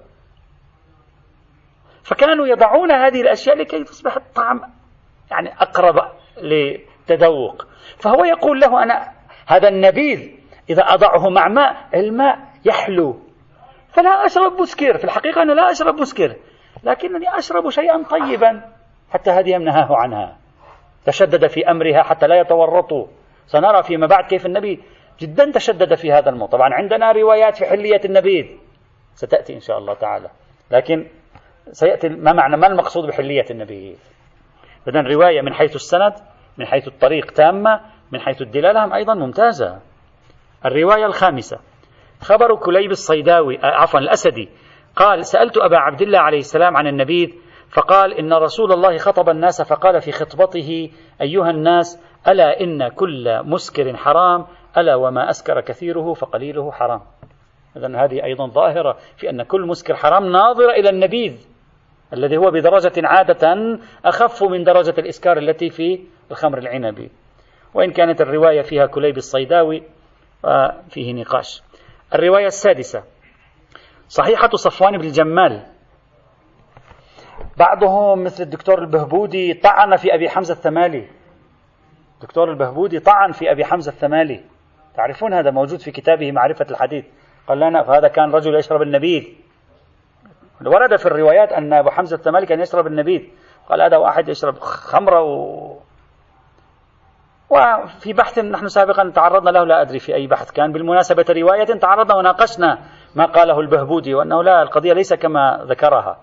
فكانوا 2.03 2.47
يضعون 2.47 2.93
هذه 2.93 3.21
الأشياء 3.21 3.57
لكي 3.57 3.85
تصبح 3.85 4.17
الطعم 4.17 4.61
يعني 5.31 5.53
أقرب 5.63 6.13
للتذوق 6.43 7.67
فهو 7.99 8.25
يقول 8.25 8.61
له 8.61 8.83
أنا 8.83 9.13
هذا 9.47 9.69
النبيذ. 9.69 10.31
إذا 10.71 10.83
أضعه 10.83 11.29
مع 11.29 11.49
ماء 11.49 11.77
الماء 11.95 12.39
يحلو. 12.65 13.21
فلا 13.89 14.27
أشرب 14.27 14.61
مسكر 14.61 14.99
في 14.99 15.05
الحقيقة 15.05 15.43
أنا 15.43 15.53
لا 15.53 15.71
أشرب 15.71 15.95
مسكر 15.95 16.37
لكنني 16.85 17.39
أشرب 17.39 17.71
شيئا 17.71 18.03
طيبا. 18.11 18.63
حتى 19.11 19.31
هذه 19.31 19.51
ينهاه 19.51 19.97
عنها. 19.97 20.37
تشدد 21.07 21.47
في 21.47 21.71
أمرها 21.71 22.03
حتى 22.03 22.27
لا 22.27 22.41
يتورطوا 22.41 23.07
سنرى 23.47 23.83
فيما 23.83 24.07
بعد 24.07 24.25
كيف 24.25 24.47
النبي 24.47 24.83
جدا 25.21 25.51
تشدد 25.51 25.95
في 25.95 26.13
هذا 26.13 26.31
الموضوع. 26.31 26.59
طبعا 26.59 26.75
عندنا 26.75 27.13
روايات 27.13 27.57
في 27.57 27.67
حلية 27.67 28.01
النبيذ. 28.05 28.47
ستأتي 29.15 29.55
إن 29.55 29.61
شاء 29.61 29.79
الله 29.79 29.95
تعالى. 29.95 30.31
لكن 30.71 31.07
سيأتي 31.71 32.09
ما 32.09 32.33
معنى 32.33 32.57
ما 32.57 32.67
المقصود 32.67 33.09
بحلية 33.09 33.45
النبيذ؟ 33.51 33.97
إذا 34.89 35.01
رواية 35.01 35.41
من 35.41 35.55
حيث 35.55 35.75
السند 35.75 36.15
من 36.59 36.67
حيث 36.67 36.89
الطريق 36.89 37.31
تامة 37.31 37.81
من 38.13 38.21
حيث 38.21 38.43
الدلالة 38.43 38.85
هم 38.85 38.93
أيضا 38.93 39.15
ممتازة. 39.15 39.81
الرواية 40.65 41.07
الخامسة. 41.07 41.59
خبر 42.21 42.57
كليب 42.57 42.91
الصيداوي 42.91 43.59
آه، 43.59 43.67
عفوا 43.67 44.01
الأسدي. 44.01 44.49
قال 44.97 45.27
سألت 45.27 45.59
أبا 45.59 45.77
عبد 45.77 46.03
الله 46.03 46.19
عليه 46.19 46.39
السلام 46.39 46.77
عن 46.77 46.87
النبيذ 46.87 47.31
فقال 47.71 48.15
إن 48.15 48.33
رسول 48.33 48.73
الله 48.73 48.99
خطب 48.99 49.29
الناس 49.29 49.63
فقال 49.63 50.01
في 50.01 50.13
خطبته 50.13 50.91
أيها 51.21 51.51
الناس 51.51 52.03
ألا 52.29 52.61
إن 52.61 52.89
كل 52.89 53.43
مسكر 53.45 53.97
حرام؟ 53.97 54.47
ألا 54.79 54.95
وما 54.95 55.31
أسكر 55.31 55.61
كثيره 55.61 56.13
فقليله 56.13 56.73
حرام. 56.73 57.01
إذا 57.77 58.05
هذه 58.05 58.25
أيضا 58.25 58.47
ظاهرة 58.47 58.97
في 59.17 59.31
أن 59.31 59.43
كل 59.43 59.61
مسكر 59.67 59.95
حرام 59.95 60.33
ناظرة 60.33 60.71
إلى 60.71 60.91
النبيذ 60.91 61.47
الذي 62.13 62.37
هو 62.37 62.51
بدرجة 62.51 62.93
عادة 62.97 63.79
أخف 64.05 64.43
من 64.43 64.65
درجة 64.65 64.95
الإسكار 64.99 65.39
التي 65.39 65.71
في 65.71 66.01
الخمر 66.31 66.59
العنبي. 66.59 67.11
وإن 67.75 67.91
كانت 67.91 68.21
الرواية 68.21 68.63
فيها 68.63 68.87
كليب 68.87 69.17
الصيداوي 69.17 69.83
فيه 70.91 71.15
نقاش. 71.15 71.63
الرواية 72.15 72.47
السادسة. 72.47 73.03
صحيحة 74.09 74.49
صفوان 74.49 74.99
بن 74.99 75.05
الجمال. 75.05 75.67
بعضهم 77.57 78.25
مثل 78.25 78.43
الدكتور 78.43 78.79
البهبودي 78.79 79.55
طعن 79.55 79.97
في 79.97 80.15
أبي 80.15 80.29
حمزة 80.29 80.55
الثمالي. 80.55 81.09
الدكتور 82.15 82.51
البهبودي 82.51 82.99
طعن 83.01 83.33
في 83.33 83.51
أبي 83.53 83.65
حمزة 83.65 83.93
الثمالي. 83.93 84.45
تعرفون 84.95 85.35
هذا 85.35 85.51
موجود 85.51 85.81
في 85.81 85.91
كتابه 85.91 86.33
معرفة 86.33 86.67
الحديث. 86.71 87.05
قال 87.49 87.61
لنا 87.61 87.83
فهذا 87.83 88.09
كان 88.09 88.31
رجل 88.31 88.55
يشرب 88.55 88.83
النبيذ. 88.83 89.25
ورد 90.67 90.97
في 90.97 91.07
الروايات 91.07 91.53
أن 91.53 91.73
أبو 91.73 91.91
حمزة 91.91 92.17
الثمالي 92.17 92.47
كان 92.47 92.61
يشرب 92.61 92.87
النبيذ. 92.87 93.23
قال 93.69 93.83
هذا 93.83 93.97
واحد 93.97 94.29
يشرب 94.29 94.59
خمرة 94.59 95.23
و... 95.23 95.79
وفي 97.53 98.13
بحث 98.13 98.39
نحن 98.39 98.69
سابقا 98.69 99.11
تعرضنا 99.11 99.51
له 99.51 99.65
لا 99.65 99.83
أدري 99.83 99.99
في 99.99 100.15
أي 100.15 100.27
بحث 100.27 100.51
كان. 100.51 100.73
بالمناسبة 100.73 101.25
رواية 101.29 101.65
تعرضنا 101.65 102.15
وناقشنا 102.15 102.79
ما 103.15 103.25
قاله 103.25 103.61
البهبودي 103.61 104.15
وأنه 104.15 104.43
لا 104.43 104.63
القضية 104.63 104.93
ليس 104.93 105.15
كما 105.15 105.65
ذكرها. 105.69 106.21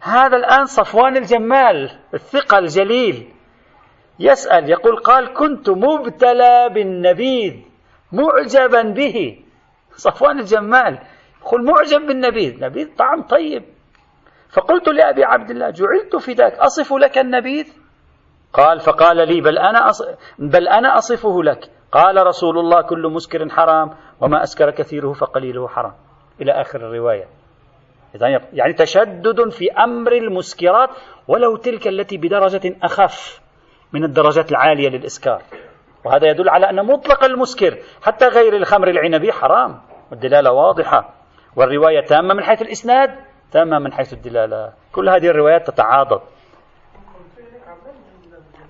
هذا 0.00 0.36
الآن 0.36 0.64
صفوان 0.64 1.16
الجمال 1.16 1.90
الثقة 2.14 2.58
الجليل 2.58 3.28
يسأل 4.18 4.70
يقول 4.70 4.96
قال 4.96 5.34
كنت 5.34 5.70
مبتلى 5.70 6.68
بالنبيذ 6.74 7.54
معجبا 8.12 8.82
به. 8.82 9.44
صفوان 9.96 10.38
الجمال 10.38 10.98
يقول 11.40 11.64
معجب 11.64 12.06
بالنبيذ. 12.06 12.64
نبيذ 12.64 12.96
طعم 12.96 13.22
طيب. 13.22 13.64
فقلت 14.52 14.88
لأبي 14.88 15.24
عبد 15.24 15.50
الله 15.50 15.70
جعلت 15.70 16.16
فداك 16.16 16.52
أصف 16.58 16.92
لك 16.92 17.18
النبيذ؟ 17.18 17.79
قال 18.52 18.80
فقال 18.80 19.16
لي 19.16 19.40
بل 19.40 19.58
أنا. 19.58 19.90
بل 20.38 20.68
أنا 20.68 20.98
أصفه 20.98 21.42
لك. 21.42 21.70
قال 21.92 22.26
رسول 22.26 22.58
الله 22.58 22.82
كل 22.82 23.08
مسكر 23.08 23.48
حرام 23.48 23.90
وما 24.20 24.42
أسكر 24.42 24.70
كثيره 24.70 25.12
فقليله 25.12 25.68
حرام. 25.68 25.92
إلى 26.40 26.52
آخر 26.52 26.80
الرواية. 26.80 27.24
يعني 28.52 28.72
تشدد 28.72 29.48
في 29.48 29.72
أمر 29.72 30.12
المسكرات 30.12 30.90
ولو 31.28 31.56
تلك 31.56 31.88
التي 31.88 32.16
بدرجة 32.16 32.76
أخف 32.82 33.40
من 33.92 34.04
الدرجات 34.04 34.50
العالية 34.50 34.88
للإسكار. 34.88 35.42
وهذا 36.04 36.26
يدل 36.30 36.48
على 36.48 36.70
أن 36.70 36.86
مطلق 36.86 37.24
المسكر 37.24 37.78
حتى 38.02 38.28
غير 38.28 38.56
الخمر 38.56 38.88
العنبي 38.88 39.32
حرام. 39.32 39.80
والدلالة 40.10 40.52
واضحة. 40.52 41.14
والرواية 41.56 42.04
تامة 42.04 42.34
من 42.34 42.42
حيث 42.42 42.62
الإسناد 42.62 43.10
تامة 43.52 43.78
من 43.78 43.92
حيث 43.92 44.12
الدلالة. 44.12 44.72
كل 44.92 45.08
هذه 45.08 45.26
الروايات 45.26 45.70
تتعاضد. 45.70 46.20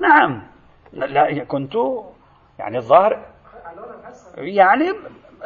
نعم. 0.00 0.42
لا 0.92 1.45
كنت 1.45 1.75
يعني 2.59 2.76
الظاهر 2.76 3.26
يعني 4.37 4.85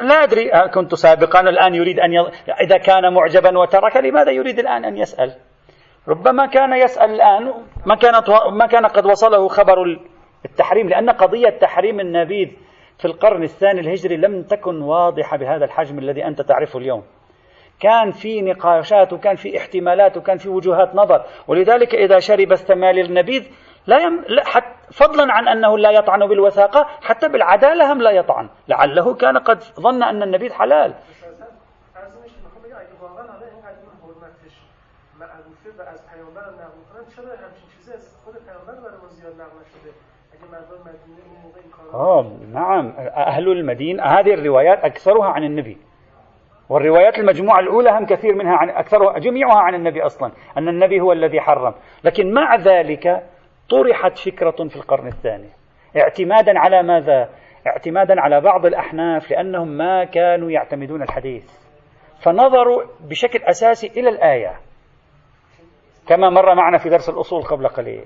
لا 0.01 0.23
أدري 0.23 0.51
كنت 0.73 0.95
سابقا 0.95 1.39
الآن 1.39 1.75
يريد 1.75 1.99
أن 1.99 2.13
ي... 2.13 2.19
إذا 2.61 2.77
كان 2.77 3.13
معجبا 3.13 3.57
وترك 3.57 3.97
لماذا 3.97 4.31
يريد 4.31 4.59
الآن 4.59 4.85
أن 4.85 4.97
يسأل؟ 4.97 5.35
ربما 6.07 6.45
كان 6.45 6.73
يسأل 6.73 7.09
الآن 7.09 7.53
ما 7.85 7.95
كانت 7.95 8.29
ما 8.51 8.65
كان 8.65 8.85
قد 8.85 9.05
وصله 9.05 9.47
خبر 9.47 9.99
التحريم 10.45 10.89
لأن 10.89 11.09
قضية 11.09 11.49
تحريم 11.49 11.99
النبيذ 11.99 12.49
في 12.97 13.05
القرن 13.05 13.43
الثاني 13.43 13.79
الهجري 13.79 14.17
لم 14.17 14.43
تكن 14.43 14.81
واضحة 14.81 15.37
بهذا 15.37 15.65
الحجم 15.65 15.99
الذي 15.99 16.25
أنت 16.25 16.41
تعرفه 16.41 16.79
اليوم. 16.79 17.03
كان 17.79 18.11
في 18.11 18.41
نقاشات 18.41 19.13
وكان 19.13 19.35
في 19.35 19.57
احتمالات 19.57 20.17
وكان 20.17 20.37
في 20.37 20.49
وجهات 20.49 20.95
نظر. 20.95 21.25
ولذلك 21.47 21.95
إذا 21.95 22.19
شرب 22.19 22.51
الثمالي 22.51 23.01
النبيذ 23.01 23.43
لا, 23.87 23.99
يم... 23.99 24.23
لا 24.27 24.45
حت... 24.45 24.63
فضلا 24.91 25.33
عن 25.33 25.47
أنه 25.47 25.77
لا 25.77 25.91
يطعن 25.91 26.27
بالوثاقة 26.27 26.87
حتى 27.01 27.27
بالعدالة 27.27 27.93
هم 27.93 28.01
لا 28.01 28.11
يطعن. 28.11 28.49
لعله 28.67 29.13
كان 29.13 29.37
قد 29.37 29.63
ظن 29.63 30.03
أن 30.03 30.23
النبيذ 30.23 30.53
حلال. 30.53 30.93
آه 41.93 42.31
نعم. 42.53 42.93
أهل 43.15 43.51
المدينة 43.51 44.03
هذه 44.03 44.33
الروايات 44.33 44.83
أكثرها 44.83 45.25
عن 45.25 45.43
النبي. 45.43 45.77
والروايات 46.69 47.19
المجموعة 47.19 47.59
الأولى 47.59 47.89
هم 47.91 48.05
كثير 48.05 48.35
منها 48.35 48.57
عن 48.57 48.69
أكثرها 48.69 49.19
جميعها 49.19 49.59
عن 49.59 49.75
النبي 49.75 50.01
أصلا 50.05 50.31
أن 50.57 50.67
النبي 50.67 51.01
هو 51.01 51.11
الذي 51.11 51.41
حرم. 51.41 51.73
لكن 52.03 52.33
مع 52.33 52.55
ذلك 52.55 53.23
طرحت 53.69 54.17
فكرة 54.17 54.67
في 54.67 54.75
القرن 54.75 55.07
الثاني. 55.07 55.49
اعتمادا 55.97 56.59
على 56.59 56.83
ماذا؟ 56.83 57.29
اعتمادا 57.67 58.21
على 58.21 58.41
بعض 58.41 58.65
الأحناف 58.65 59.31
لأنهم 59.31 59.67
ما 59.67 60.05
كانوا 60.05 60.51
يعتمدون 60.51 61.01
الحديث. 61.01 61.51
فنظروا 62.23 62.83
بشكل 62.99 63.39
أساسي 63.43 63.87
إلى 63.87 64.09
الآية. 64.09 64.59
كما 66.07 66.29
مر 66.29 66.55
معنا 66.55 66.77
في 66.77 66.89
درس 66.89 67.09
الأصول 67.09 67.43
قبل 67.43 67.67
قليل. 67.67 68.05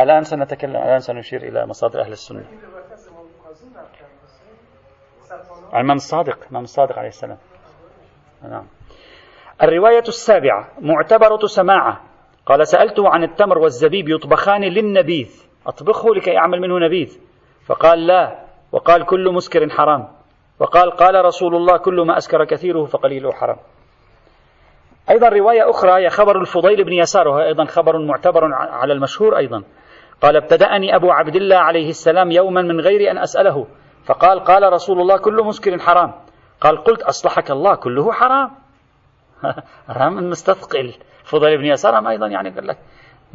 الآن 0.00 0.22
سنتكلم 0.22 0.76
الآن 0.76 0.98
سنشير 0.98 1.42
إلى 1.42 1.66
مصادر 1.66 2.00
أهل 2.00 2.12
السنة. 2.12 2.44
الإمام 5.74 5.96
الصادق 5.96 6.42
الإمام 6.42 6.62
الصادق 6.62 6.98
عليه 6.98 7.08
السلام. 7.08 7.38
نعم. 8.42 8.66
الرواية 9.62 10.04
السابعة 10.08 10.68
معتبرة 10.80 11.46
سماعة. 11.46 12.00
قال 12.46 12.66
سألته 12.66 13.08
عن 13.08 13.24
التمر 13.24 13.58
والزبيب 13.58 14.08
يطبخان 14.08 14.64
للنبيذ. 14.64 15.44
أطبخه 15.66 16.14
لكي 16.14 16.38
أعمل 16.38 16.60
منه 16.60 16.78
نبيذ. 16.78 17.18
فقال 17.66 18.06
لا. 18.06 18.44
وقال 18.72 19.06
كل 19.06 19.32
مسكر 19.32 19.68
حرام. 19.68 20.08
وقال 20.60 20.90
قال 20.90 21.24
رسول 21.24 21.56
الله 21.56 21.76
كل 21.76 22.06
ما 22.06 22.16
أسكر 22.16 22.44
كثيره 22.44 22.84
فقليله 22.84 23.32
حرام. 23.32 23.56
أيضا 25.10 25.28
رواية 25.28 25.70
أخرى 25.70 25.92
هي 25.92 26.10
خبر 26.10 26.40
الفضيل 26.40 26.84
بن 26.84 26.92
يسار 26.92 27.28
وهو 27.28 27.40
أيضا 27.40 27.64
خبر 27.64 27.98
معتبر 27.98 28.54
على 28.54 28.92
المشهور 28.92 29.36
أيضا. 29.36 29.62
قال 30.22 30.36
ابتدأني 30.36 30.96
أبو 30.96 31.10
عبد 31.10 31.36
الله 31.36 31.56
عليه 31.56 31.88
السلام 31.88 32.30
يوما 32.30 32.62
من 32.62 32.80
غير 32.80 33.10
أن 33.10 33.18
أسأله. 33.18 33.66
فقال 34.06 34.40
قال 34.40 34.72
رسول 34.72 35.00
الله 35.00 35.16
كل 35.16 35.44
مسكر 35.44 35.78
حرام. 35.78 36.12
قال 36.60 36.84
قلت 36.84 37.02
أصلحك 37.02 37.50
الله 37.50 37.74
كله 37.74 38.12
حرام. 38.12 38.65
حرام 39.88 40.30
مستثقل. 40.30 40.94
فضيل 41.24 41.58
بن 41.58 41.64
يسار 41.64 42.08
أيضا 42.08 42.26
يعني 42.26 42.50
قال 42.50 42.66
لك 42.66 42.78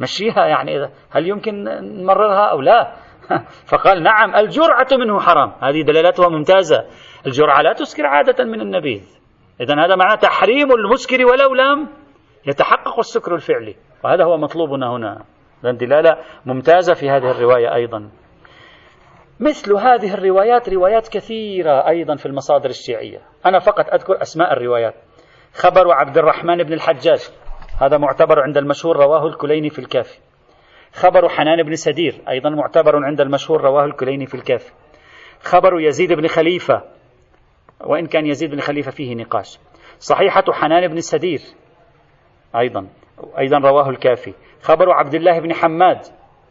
مشيها 0.00 0.46
يعني 0.46 0.76
إذا 0.76 0.90
هل 1.10 1.28
يمكن 1.28 1.64
نمررها 1.64 2.44
أو 2.50 2.60
لا؟ 2.60 2.92
فقال 3.70 4.02
نعم 4.02 4.34
الجرعة 4.36 4.88
منه 4.92 5.20
حرام. 5.20 5.52
هذه 5.60 5.82
دلالتها 5.82 6.28
ممتازة. 6.28 6.84
الجرعة 7.26 7.62
لا 7.62 7.72
تسكر 7.72 8.06
عادة 8.06 8.44
من 8.44 8.60
النبيذ. 8.60 9.18
إذا 9.60 9.74
هذا 9.74 9.96
معناه 9.96 10.14
تحريم 10.14 10.72
المسكر 10.72 11.26
ولو 11.26 11.54
لم 11.54 11.88
يتحقق 12.46 12.98
السكر 12.98 13.34
الفعلي. 13.34 13.76
وهذا 14.04 14.24
هو 14.24 14.36
مطلوبنا 14.36 14.96
هنا. 14.96 15.24
دلالة 15.62 16.16
ممتازة 16.46 16.94
في 16.94 17.10
هذه 17.10 17.30
الرواية 17.30 17.74
أيضا. 17.74 18.10
مثل 19.40 19.74
هذه 19.74 20.14
الروايات 20.14 20.68
روايات 20.68 21.08
كثيرة 21.08 21.88
أيضا 21.88 22.16
في 22.16 22.26
المصادر 22.26 22.70
الشيعية. 22.70 23.18
أنا 23.46 23.58
فقط 23.58 23.94
أذكر 23.94 24.22
أسماء 24.22 24.52
الروايات. 24.52 24.94
خبر 25.54 25.92
عبد 25.92 26.18
الرحمن 26.18 26.56
بن 26.56 26.72
الحجاج. 26.72 27.30
هذا 27.80 27.98
معتبر 27.98 28.40
عند 28.40 28.56
المشهور 28.56 28.96
رواه 28.96 29.26
الكليني 29.26 29.70
في 29.70 29.78
الكافي. 29.78 30.18
خبر 30.92 31.28
حنان 31.28 31.62
بن 31.62 31.74
سدير 31.74 32.20
أيضا 32.28 32.50
معتبر 32.50 33.04
عند 33.04 33.20
المشهور 33.20 33.60
رواه 33.60 33.84
الكليني 33.84 34.26
في 34.26 34.34
الكافي. 34.34 34.72
خبر 35.40 35.80
يزيد 35.80 36.12
بن 36.12 36.26
خليفة 36.26 36.82
وإن 37.84 38.06
كان 38.06 38.26
يزيد 38.26 38.50
بن 38.50 38.60
خليفة 38.60 38.90
فيه 38.90 39.14
نقاش. 39.14 39.58
صحيحة 39.98 40.44
حنان 40.52 40.88
بن 40.88 41.00
سدير 41.00 41.40
أيضا 42.56 42.86
أيضا 43.38 43.58
رواه 43.58 43.90
الكافي. 43.90 44.34
خبر 44.62 44.90
عبد 44.90 45.14
الله 45.14 45.40
بن 45.40 45.54
حماد 45.54 45.98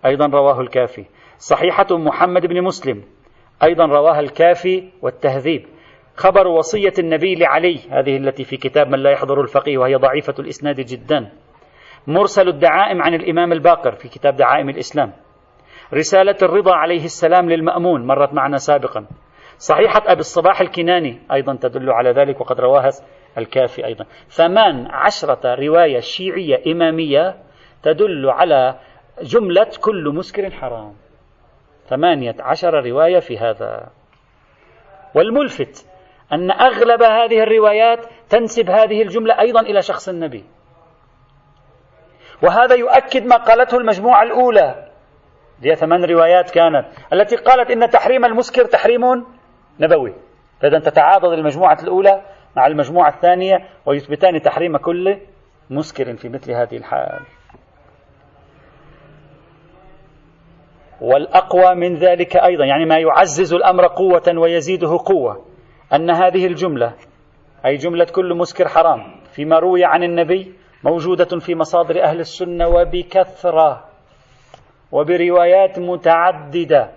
أيضا 0.05 0.25
رواه 0.25 0.61
الكافي. 0.61 1.05
صحيحة 1.37 1.87
محمد 1.91 2.45
بن 2.45 2.63
مسلم 2.63 3.03
أيضا 3.63 3.85
رواها 3.85 4.19
الكافي 4.19 4.89
والتهذيب. 5.01 5.65
خبر 6.15 6.47
وصية 6.47 6.93
النبي 6.99 7.35
لعلي 7.35 7.79
هذه 7.91 8.17
التي 8.17 8.43
في 8.43 8.57
كتاب 8.57 8.87
من 8.87 8.99
لا 8.99 9.11
يحضر 9.11 9.41
الفقيه 9.41 9.77
وهي 9.77 9.95
ضعيفة 9.95 10.33
الإسناد 10.39 10.75
جدا. 10.75 11.31
مرسل 12.07 12.47
الدعائم 12.47 13.01
عن 13.01 13.13
الإمام 13.13 13.51
الباقر 13.51 13.91
في 13.91 14.09
كتاب 14.09 14.35
دعائم 14.35 14.69
الإسلام. 14.69 15.13
رسالة 15.93 16.35
الرضا 16.41 16.75
عليه 16.75 17.03
السلام 17.03 17.49
للمأمون 17.49 18.07
مرت 18.07 18.33
معنا 18.33 18.57
سابقا. 18.57 19.05
صحيحة 19.57 20.01
أبي 20.05 20.19
الصباح 20.19 20.61
الكناني 20.61 21.19
أيضا 21.33 21.55
تدل 21.55 21.89
على 21.89 22.11
ذلك 22.11 22.41
وقد 22.41 22.59
رواها 22.59 22.89
الكافي 23.37 23.85
أيضا. 23.85 24.05
ثمان 24.27 24.87
عشرة 24.91 25.55
رواية 25.55 25.99
شيعية 25.99 26.71
إمامية 26.71 27.35
تدل 27.83 28.29
على 28.29 28.79
جملة 29.23 29.69
كل 29.81 30.13
مسكر 30.15 30.51
حرام. 30.51 30.93
ثمانية 31.85 32.35
عشر 32.39 32.85
رواية 32.85 33.19
في 33.19 33.37
هذا. 33.37 33.89
والملفت 35.15 35.90
أن 36.33 36.51
أغلب 36.51 37.03
هذه 37.03 37.43
الروايات 37.43 38.05
تنسب 38.29 38.69
هذه 38.69 39.01
الجملة 39.01 39.39
أيضا 39.39 39.61
إلى 39.61 39.81
شخص 39.81 40.09
النبي. 40.09 40.45
وهذا 42.43 42.75
يؤكد 42.75 43.25
ما 43.25 43.35
قالته 43.35 43.77
المجموعة 43.77 44.23
الأولى. 44.23 44.87
هي 45.63 45.75
ثمان 45.75 46.05
روايات 46.05 46.51
كانت 46.51 46.85
التي 47.13 47.35
قالت 47.35 47.71
إن 47.71 47.89
تحريم 47.89 48.25
المسكر 48.25 48.65
تحريم 48.65 49.01
نبوي. 49.79 50.13
فإذا 50.61 50.79
تتعاضد 50.79 51.31
المجموعة 51.31 51.77
الأولى 51.83 52.21
مع 52.55 52.67
المجموعة 52.67 53.09
الثانية 53.09 53.57
ويثبتان 53.85 54.41
تحريم 54.41 54.77
كل 54.77 55.17
مسكر 55.69 56.15
في 56.15 56.29
مثل 56.29 56.51
هذه 56.51 56.77
الحال. 56.77 57.19
والأقوى 61.01 61.75
من 61.75 61.95
ذلك 61.95 62.37
أيضا 62.37 62.65
يعني 62.65 62.85
ما 62.85 62.97
يعزز 62.97 63.53
الأمر 63.53 63.87
قوة 63.87 64.37
ويزيده 64.37 64.97
قوة. 65.05 65.50
أن 65.93 66.09
هذه 66.09 66.45
الجملة 66.45 66.93
أي 67.65 67.75
جملة 67.75 68.05
كل 68.05 68.33
مسكر 68.37 68.67
حرام 68.67 69.21
فيما 69.35 69.59
روي 69.59 69.85
عن 69.85 70.03
النبي 70.03 70.53
موجودة 70.83 71.39
في 71.39 71.55
مصادر 71.55 72.03
أهل 72.03 72.19
السنة 72.19 72.67
وبكثرة 72.67 73.85
وبروايات 74.91 75.79
متعددة. 75.79 76.91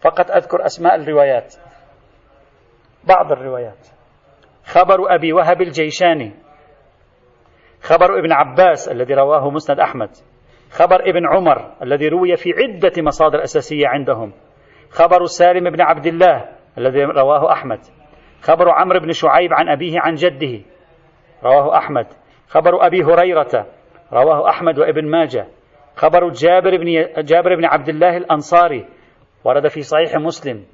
فقط 0.00 0.30
أذكر 0.30 0.66
أسماء 0.66 0.94
الروايات. 0.94 1.54
بعض 3.04 3.32
الروايات. 3.32 3.88
خبر 4.64 5.14
أبي 5.14 5.32
وهب 5.32 5.62
الجيشاني. 5.62 6.32
خبر 7.82 8.18
ابن 8.18 8.32
عباس 8.32 8.88
الذي 8.88 9.14
رواه 9.14 9.50
مسند 9.50 9.80
أحمد. 9.80 10.10
خبر 10.70 11.10
ابن 11.10 11.26
عمر 11.26 11.72
الذي 11.82 12.08
روي 12.08 12.36
في 12.36 12.50
عدة 12.52 13.02
مصادر 13.02 13.42
أساسية 13.42 13.88
عندهم. 13.88 14.32
خبر 14.90 15.24
سالم 15.24 15.70
بن 15.70 15.80
عبد 15.80 16.06
الله 16.06 16.48
الذي 16.78 17.04
رواه 17.04 17.52
أحمد. 17.52 17.97
خبر 18.42 18.70
عمرو 18.70 19.00
بن 19.00 19.12
شعيب 19.12 19.52
عن 19.52 19.68
أبيه 19.68 20.00
عن 20.00 20.14
جده. 20.14 20.60
رواه 21.44 21.76
أحمد. 21.76 22.06
خبر 22.48 22.86
أبي 22.86 23.04
هريرة. 23.04 23.66
رواه 24.12 24.48
أحمد 24.48 24.78
وابن 24.78 25.10
ماجه. 25.10 25.46
خبر 25.96 26.28
جابر 26.28 26.76
بن 26.76 27.22
جابر 27.22 27.54
بن 27.54 27.64
عبد 27.64 27.88
الله 27.88 28.16
الأنصاري. 28.16 28.86
ورد 29.44 29.68
في 29.68 29.82
صحيح 29.82 30.16
مسلم. 30.16 30.64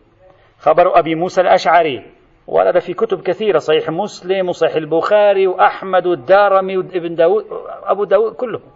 خبر 0.59 0.99
أبي 0.99 1.15
موسى 1.15 1.41
الأشعري. 1.41 2.07
ورد 2.47 2.79
في 2.79 2.95
كتب 2.95 3.21
كثيرة. 3.21 3.59
صحيح 3.59 3.91
مسلم 3.91 4.49
وصحيح 4.49 4.75
البخاري 4.75 5.47
وأحمد 5.47 6.07
والدارمي 6.07 6.77
وابن 6.77 7.15
داود 7.15 7.45
أبو 7.85 8.05
داود 8.05 8.33
كلهم. 8.33 8.71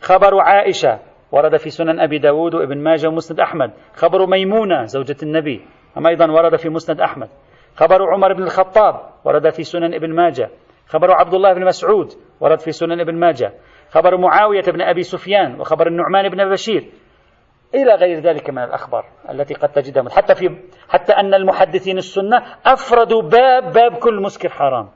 خبر 0.00 0.40
عائشة. 0.40 0.98
ورد 1.32 1.56
في 1.56 1.70
سنن 1.70 2.00
أبي 2.00 2.18
داود 2.18 2.54
وابن 2.54 2.78
ماجه 2.78 3.08
ومسند 3.08 3.40
أحمد. 3.40 3.70
خبر 3.94 4.26
ميمونة 4.26 4.84
زوجة 4.84 5.16
النبي. 5.22 5.64
أما 5.96 6.08
أيضا 6.08 6.30
ورد 6.30 6.56
في 6.56 6.68
مسند 6.68 7.00
أحمد. 7.00 7.28
خبر 7.76 8.12
عمر 8.12 8.32
بن 8.32 8.42
الخطاب 8.42 9.00
ورد 9.24 9.50
في 9.50 9.62
سنن 9.62 9.94
ابن 9.94 10.14
ماجه. 10.14 10.50
خبر 10.86 11.10
عبد 11.10 11.34
الله 11.34 11.52
بن 11.52 11.64
مسعود 11.64 12.12
ورد 12.40 12.60
في 12.60 12.72
سنن 12.72 13.00
ابن 13.00 13.14
ماجه. 13.14 13.52
خبر 13.90 14.16
معاوية 14.16 14.62
بن 14.62 14.82
أبي 14.82 15.02
سفيان 15.02 15.60
وخبر 15.60 15.86
النعمان 15.86 16.28
بن 16.28 16.50
بشير. 16.50 16.88
إلى 17.74 17.94
غير 17.94 18.20
ذلك 18.20 18.50
من 18.50 18.62
الأخبار 18.62 19.04
التي 19.30 19.54
قد 19.54 19.68
تجدها. 19.68 20.10
حتى 20.10 20.34
في 20.34 20.58
حتى 20.88 21.12
أن 21.12 21.34
المحدثين 21.34 21.98
السنة 21.98 22.42
أفردوا 22.66 23.22
باب 23.22 23.72
باب 23.72 23.94
كل 23.94 24.22
مسكر 24.22 24.48
حرام. 24.48 24.88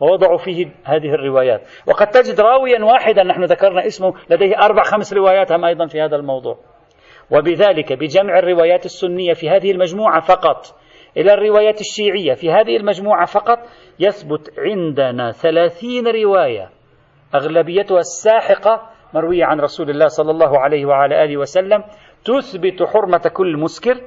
ووضعوا 0.00 0.38
فيه 0.38 0.66
هذه 0.84 1.14
الروايات. 1.14 1.60
وقد 1.86 2.06
تجد 2.06 2.40
راويا 2.40 2.84
واحدا 2.84 3.22
نحن 3.22 3.44
ذكرنا 3.44 3.86
اسمه 3.86 4.14
لديه 4.30 4.58
أربع 4.58 4.82
خمس 4.82 5.12
روايات 5.12 5.52
هم 5.52 5.64
أيضا 5.64 5.86
في 5.86 6.00
هذا 6.00 6.16
الموضوع. 6.16 6.58
وبذلك 7.30 7.92
بجمع 7.92 8.38
الروايات 8.38 8.84
السنية 8.84 9.32
في 9.32 9.50
هذه 9.50 9.70
المجموعة 9.70 10.20
فقط 10.20 10.74
إلى 11.16 11.34
الروايات 11.34 11.80
الشيعية. 11.80 12.34
في 12.34 12.50
هذه 12.50 12.76
المجموعة 12.76 13.26
فقط 13.26 13.58
يثبت 14.00 14.50
عندنا 14.58 15.32
ثلاثين 15.32 16.06
رواية 16.06 16.70
أغلبيتها 17.34 17.98
الساحقة 17.98 18.82
مروية 19.14 19.44
عن 19.44 19.60
رسول 19.60 19.90
الله 19.90 20.06
صلى 20.06 20.30
الله 20.30 20.58
عليه 20.58 20.86
وعلى 20.86 21.24
آله 21.24 21.36
وسلم 21.36 21.84
تثبت 22.24 22.82
حرمة 22.82 23.30
كل 23.34 23.56
مسكر 23.56 24.00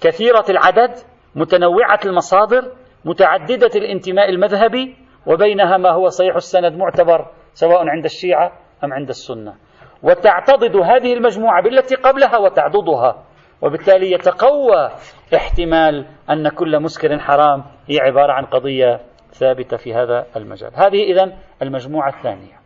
كثيرة 0.00 0.44
العدد 0.50 0.90
متنوعة 1.34 2.00
المصادر 2.06 2.72
متعددة 3.04 3.70
الانتماء 3.76 4.28
المذهبي 4.28 4.96
وبينها 5.26 5.76
ما 5.76 5.90
هو 5.90 6.08
صحيح 6.08 6.34
السند 6.34 6.72
معتبر 6.72 7.26
سواء 7.54 7.88
عند 7.88 8.04
الشيعة 8.04 8.52
أم 8.84 8.92
عند 8.92 9.08
السنة. 9.08 9.54
وتعتضد 10.02 10.76
هذه 10.76 11.14
المجموعة 11.14 11.62
بالتي 11.62 11.94
قبلها 11.94 12.38
وتعضدها 12.38 13.24
وبالتالي 13.62 14.12
يتقوى 14.12 14.90
احتمال 15.34 16.06
أن 16.30 16.48
كل 16.48 16.80
مسكر 16.82 17.18
حرام 17.18 17.64
هي 17.88 18.00
عبارة 18.00 18.32
عن 18.32 18.44
قضية 18.44 19.00
ثابتة 19.32 19.76
في 19.76 19.94
هذا 19.94 20.26
المجال. 20.36 20.70
هذه 20.74 21.02
إذن 21.02 21.32
المجموعة 21.62 22.08
الثانية. 22.08 22.56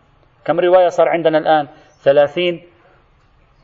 كم 0.45 0.61
رواية 0.61 0.89
صار 0.89 1.09
عندنا 1.09 1.39
الآن؟ 1.39 1.69
ثلاثين 2.03 2.63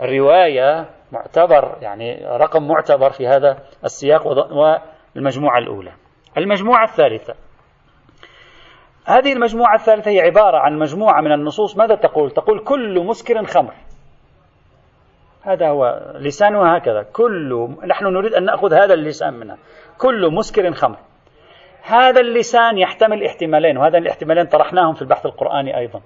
رواية 0.01 0.91
معتبر 1.13 1.77
يعني 1.81 2.27
رقم 2.27 2.69
معتبر 2.69 3.11
في 3.11 3.27
هذا 3.27 3.59
السياق 3.85 4.27
والمجموعة 4.27 5.59
الأولى. 5.59 5.93
المجموعة 6.39 6.85
الثالثة. 6.85 7.35
هذه 9.07 9.33
المجموعة 9.33 9.75
الثالثة 9.75 10.11
هي 10.11 10.21
عبارة 10.21 10.59
عن 10.59 10.79
مجموعة 10.79 11.21
من 11.21 11.33
النصوص. 11.33 11.77
ماذا 11.77 11.95
تقول؟ 11.95 12.31
تقول 12.31 12.65
كل 12.65 13.05
مسكر 13.05 13.45
خمر. 13.45 13.75
هذا 15.47 15.69
هو 15.69 16.13
لسانها 16.15 16.77
هكذا. 16.77 17.03
كل 17.03 17.69
نحن 17.87 18.05
نريد 18.05 18.35
أن 18.35 18.45
نأخذ 18.45 18.75
هذا 18.75 18.95
اللسان 18.95 19.35
منها. 19.35 19.59
كل 19.99 20.31
مسكر 20.33 20.73
خمر. 20.73 20.97
هذا 21.83 22.21
اللسان 22.21 22.79
يحتمل 22.79 23.25
احتمالين 23.25 23.79
وهذا 23.79 23.99
الاحتمالين 23.99 24.47
طرحناهم 24.47 24.95
في 24.95 25.03
البحث 25.03 25.27
القرآني 25.27 25.79
أيضا. 25.79 26.01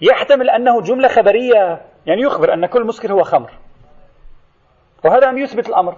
يحتمل 0.00 0.50
أنه 0.50 0.80
جملة 0.80 1.08
خبرية 1.08 1.80
يعني 2.06 2.22
يخبر 2.22 2.54
أن 2.54 2.66
كل 2.66 2.84
مسكر 2.84 3.12
هو 3.12 3.22
خمر. 3.22 3.50
وهذا 5.04 5.28
أن 5.28 5.38
يثبت 5.38 5.68
الأمر 5.68 5.96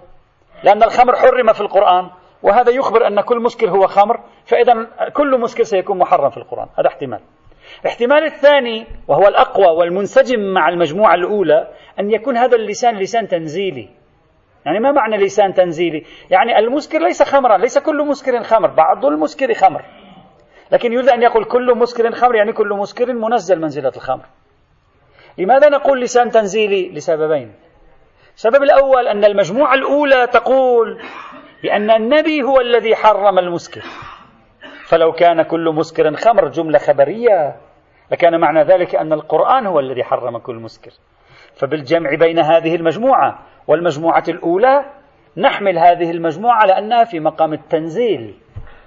لأن 0.64 0.82
الخمر 0.82 1.16
حرم 1.16 1.52
في 1.52 1.60
القرآن 1.60 2.10
وهذا 2.42 2.70
يخبر 2.70 3.06
أن 3.06 3.20
كل 3.20 3.40
مسكر 3.40 3.70
هو 3.70 3.86
خمر 3.86 4.20
فإذا 4.44 4.86
كل 5.12 5.40
مسكر 5.40 5.62
سيكون 5.62 5.98
محرم 5.98 6.30
في 6.30 6.36
القرآن. 6.36 6.66
هذا 6.78 6.88
احتمال. 6.88 7.20
الاحتمال 7.82 8.24
الثاني 8.24 8.86
وهو 9.08 9.28
الأقوى 9.28 9.66
والمنسجم 9.66 10.40
مع 10.40 10.68
المجموعة 10.68 11.14
الأولى 11.14 11.68
أن 12.00 12.10
يكون 12.10 12.36
هذا 12.36 12.56
اللسان 12.56 12.98
لسان 12.98 13.28
تنزيلي. 13.28 13.88
يعني 14.66 14.80
ما 14.80 14.92
معنى 14.92 15.16
لسان 15.16 15.54
تنزيلي؟ 15.54 16.04
يعني 16.30 16.58
المسكر 16.58 16.98
ليس 16.98 17.22
خمرا 17.22 17.56
ليس 17.56 17.78
كل 17.78 18.06
مسكر 18.06 18.42
خمر 18.42 18.70
بعض 18.70 19.06
المسكر 19.06 19.54
خمر. 19.54 19.84
لكن 20.72 20.92
يريد 20.92 21.08
أن 21.08 21.22
يقول 21.22 21.44
كل 21.44 21.78
مسكر 21.78 22.12
خمر 22.12 22.34
يعني 22.34 22.52
كل 22.52 22.68
مسكر 22.68 23.12
منزل 23.12 23.60
منزلة 23.60 23.92
الخمر. 23.96 24.24
لماذا 25.38 25.68
نقول 25.68 26.00
لسان 26.00 26.30
تنزيلي؟ 26.30 26.90
لسببين. 26.90 27.54
السبب 28.34 28.62
الأول 28.62 29.08
أن 29.08 29.24
المجموعة 29.24 29.74
الأولى 29.74 30.26
تقول 30.26 31.02
بأن 31.62 31.90
النبي 31.90 32.42
هو 32.42 32.60
الذي 32.60 32.96
حرم 32.96 33.38
المسكر. 33.38 33.82
فلو 34.92 35.12
كان 35.12 35.42
كل 35.42 35.70
مسكر 35.74 36.16
خمر 36.16 36.48
جملة 36.48 36.78
خبرية. 36.78 37.56
لكان 38.10 38.40
معنى 38.40 38.62
ذلك 38.62 38.94
أن 38.94 39.12
القرآن 39.12 39.66
هو 39.66 39.80
الذي 39.80 40.04
حرم 40.04 40.38
كل 40.38 40.54
مسكر. 40.54 40.90
فبالجمع 41.54 42.14
بين 42.14 42.38
هذه 42.38 42.74
المجموعة 42.74 43.38
والمجموعة 43.66 44.24
الأولى 44.28 44.84
نحمل 45.36 45.78
هذه 45.78 46.10
المجموعة 46.10 46.54
على 46.54 46.78
أنها 46.78 47.04
في 47.04 47.20
مقام 47.20 47.52
التنزيل 47.52 48.34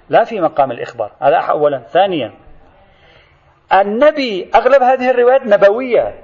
لا 0.08 0.24
في 0.24 0.40
مقام 0.40 0.70
الإخبار. 0.70 1.12
هذا 1.22 1.36
أولا. 1.36 1.78
ثانيا 1.78 2.32
النبي 3.72 4.50
أغلب 4.54 4.82
هذه 4.82 5.10
الروايات 5.10 5.46
نبوية. 5.46 6.14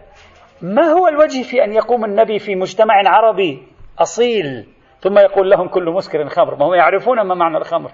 ما 0.63 0.85
هو 0.85 1.09
الوجه 1.09 1.43
في 1.43 1.65
أن 1.65 1.73
يقوم 1.73 2.05
النبي 2.05 2.39
في 2.39 2.55
مجتمع 2.57 2.95
عربي 3.07 3.63
أصيل 3.99 4.67
ثم 5.01 5.19
يقول 5.19 5.51
لهم 5.51 5.69
كل 5.69 5.91
مسكر 5.91 6.29
خمر؟ 6.29 6.55
ما 6.55 6.67
هم 6.67 6.75
يعرفون 6.75 7.21
ما 7.21 7.35
معنى 7.35 7.57
الخمر. 7.57 7.91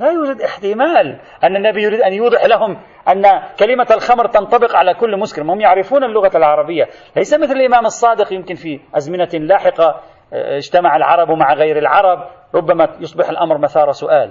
لا 0.00 0.10
يوجد 0.12 0.40
احتمال 0.40 1.20
أن 1.44 1.56
النبي 1.56 1.82
يريد 1.82 2.00
أن 2.00 2.12
يوضح 2.12 2.44
لهم 2.44 2.78
أن 3.08 3.22
كلمة 3.58 3.86
الخمر 3.90 4.26
تنطبق 4.26 4.76
على 4.76 4.94
كل 4.94 5.16
مسكر 5.16 5.42
هم 5.42 5.60
يعرفون 5.60 6.04
اللغة 6.04 6.36
العربية. 6.36 6.88
ليس 7.16 7.34
مثل 7.34 7.52
الإمام 7.52 7.86
الصادق 7.86 8.32
يمكن 8.32 8.54
في 8.54 8.80
أزمنة 8.94 9.28
لاحقة 9.32 10.00
آه، 10.32 10.56
اجتمع 10.56 10.96
العرب 10.96 11.30
مع 11.30 11.54
غير 11.54 11.78
العرب 11.78 12.28
ربما 12.54 12.88
يصبح 13.00 13.28
الأمر 13.28 13.58
مثار 13.58 13.92
سؤال. 13.92 14.30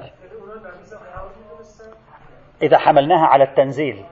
إذا 2.62 2.78
حملناها 2.78 3.28
على 3.28 3.44
التنزيل 3.44 4.06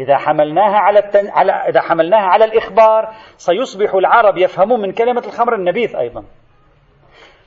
إذا 0.00 0.16
حملناها 0.16 0.76
على, 0.76 0.98
التن... 0.98 1.28
على 1.30 1.52
إذا 1.52 1.80
حملناها 1.80 2.26
على 2.26 2.44
الإخبار 2.44 3.14
سيصبح 3.36 3.94
العرب 3.94 4.38
يفهمون 4.38 4.80
من 4.80 4.92
كلمة 4.92 5.22
الخمر 5.26 5.54
النبيذ 5.54 5.96
أيضا. 5.96 6.24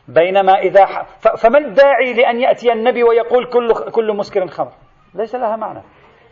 بينما 0.08 0.54
إذا 0.54 0.86
ح... 0.86 1.06
فما 1.38 1.58
الداعي 1.58 2.14
لأن 2.14 2.40
يأتي 2.40 2.74
النبي 2.74 3.04
ويقول 3.04 3.46
كل 3.46 3.92
كل 3.92 4.14
مسكر 4.14 4.48
خمر؟ 4.48 4.72
ليس 5.16 5.36
لها 5.36 5.56
معنى. 5.56 5.82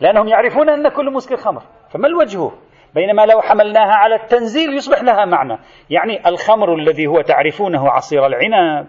لأنهم 0.01 0.27
يعرفون 0.27 0.69
أن 0.69 0.89
كل 0.89 1.11
مسكر 1.11 1.37
خمر. 1.37 1.61
فما 1.89 2.07
الوجه؟ 2.07 2.51
بينما 2.93 3.25
لو 3.25 3.41
حملناها 3.41 3.93
على 3.93 4.15
التنزيل 4.15 4.73
يصبح 4.73 5.03
لها 5.03 5.25
معنى. 5.25 5.57
يعني 5.89 6.29
الخمر 6.29 6.75
الذي 6.75 7.07
هو 7.07 7.21
تعرفونه 7.21 7.89
عصير 7.89 8.25
العنب 8.25 8.87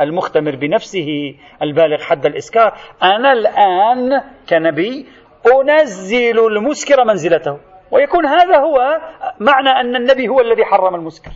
المختمر 0.00 0.56
بنفسه 0.56 1.34
البالغ 1.62 2.02
حد 2.02 2.26
الإسكار 2.26 2.74
أنا 3.02 3.32
الآن 3.32 4.22
كنبي 4.48 5.06
أنزل 5.46 6.46
المسكر 6.46 7.04
منزلته. 7.04 7.58
ويكون 7.90 8.26
هذا 8.26 8.58
هو 8.58 9.00
معنى 9.40 9.68
أن 9.68 9.96
النبي 9.96 10.28
هو 10.28 10.40
الذي 10.40 10.64
حرم 10.64 10.94
المسكر. 10.94 11.30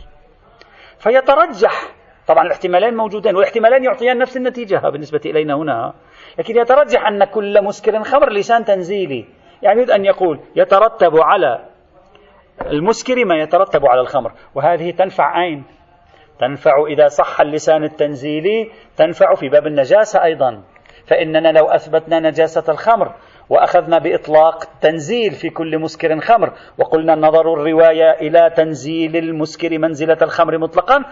فيترجح 0.99 1.71
طبعا 2.27 2.45
الاحتمالين 2.45 2.95
موجودين 2.95 3.35
والاحتمالين 3.35 3.83
يعطيان 3.83 4.17
نفس 4.17 4.37
النتيجة 4.37 4.89
بالنسبة 4.89 5.21
إلينا 5.25 5.53
هنا. 5.53 5.93
لكن 6.39 6.57
يترجح 6.57 7.07
أن 7.07 7.23
كل 7.23 7.63
مسكر 7.63 8.03
خمر 8.03 8.33
لسان 8.33 8.65
تنزيلي. 8.65 9.25
يعني 9.61 9.77
يريد 9.77 9.91
أن 9.91 10.05
يقول 10.05 10.39
يترتب 10.55 11.15
على 11.15 11.65
المسكر 12.65 13.25
ما 13.25 13.35
يترتب 13.35 13.85
على 13.85 14.01
الخمر 14.01 14.31
وهذه 14.55 14.91
تنفع 14.91 15.43
أين؟ 15.43 15.63
تنفع 16.39 16.85
إذا 16.87 17.07
صح 17.07 17.41
اللسان 17.41 17.83
التنزيلي 17.83 18.71
تنفع 18.97 19.35
في 19.35 19.49
باب 19.49 19.67
النجاسة 19.67 20.23
أيضا. 20.23 20.63
فإننا 21.07 21.51
لو 21.51 21.65
أثبتنا 21.65 22.19
نجاسة 22.19 22.71
الخمر 22.71 23.15
وأخذنا 23.49 23.97
بإطلاق 23.97 24.63
تنزيل 24.81 25.31
في 25.31 25.49
كل 25.49 25.79
مسكر 25.79 26.19
خمر 26.19 26.53
وقلنا 26.77 27.15
نظر 27.15 27.53
الرواية 27.53 28.11
إلى 28.11 28.49
تنزيل 28.55 29.15
المسكر 29.17 29.77
منزلة 29.77 30.17
الخمر 30.21 30.57
مطلقا 30.57 31.03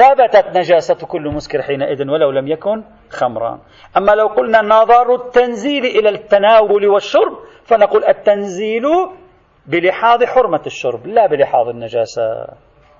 ثبتت 0.00 0.56
نجاسة 0.56 1.06
كل 1.06 1.28
مسكر 1.28 1.62
حينئذ 1.62 2.10
ولو 2.10 2.30
لم 2.30 2.48
يكن 2.48 2.82
خمرا. 3.10 3.58
أما 3.96 4.12
لو 4.12 4.26
قلنا 4.26 4.62
نظر 4.62 5.14
التنزيل 5.14 5.84
إلى 5.84 6.08
التناول 6.08 6.86
والشرب 6.86 7.38
فنقول 7.64 8.04
التنزيل 8.04 8.82
بلحاظ 9.66 10.24
حرمة 10.24 10.62
الشرب 10.66 11.06
لا 11.06 11.26
بلحاظ 11.26 11.68
النجاسة. 11.68 12.46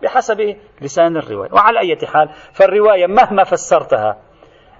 بحسب 0.02 0.56
لسان 0.80 1.16
الرواية. 1.16 1.52
وعلى 1.52 1.80
أي 1.80 2.06
حال 2.06 2.28
فالرواية 2.52 3.06
مهما 3.06 3.44
فسرتها 3.44 4.16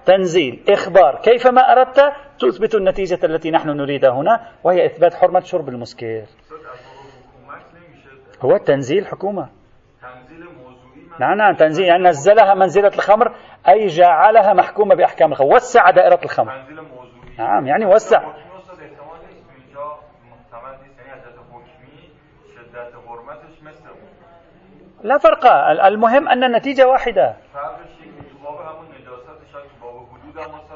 تنزيل 0.05 0.63
إخبار 0.69 1.15
كيفما 1.15 1.61
أردت 1.61 2.13
تثبت 2.39 2.75
النتيجة 2.75 3.19
التي 3.23 3.51
نحن 3.51 3.69
نريدها 3.69 4.09
هنا 4.09 4.47
وهي 4.63 4.85
إثبات 4.85 5.13
حرمة 5.13 5.39
شرب 5.39 5.69
المسكر. 5.69 6.23
هو 8.41 8.57
تنزيل 8.57 9.07
حكومة. 9.07 9.60
نعم 11.19 11.37
نعم 11.37 11.55
تنزيل 11.55 11.85
يعني 11.85 12.03
نزلها 12.03 12.53
منزلة 12.53 12.87
الخمر 12.87 13.35
أي 13.67 13.87
جعلها 13.87 14.53
محكومة 14.53 14.95
بأحكام 14.95 15.31
الخمر 15.31 15.53
وسع 15.53 15.89
دائرة 15.89 16.19
الخمر. 16.23 16.51
نعم 17.37 17.67
يعني 17.67 17.85
وسع. 17.85 18.21
لا 25.03 25.17
فرق. 25.17 25.45
المهم 25.85 26.29
أن 26.29 26.43
النتيجة 26.43 26.87
واحدة. 26.87 27.35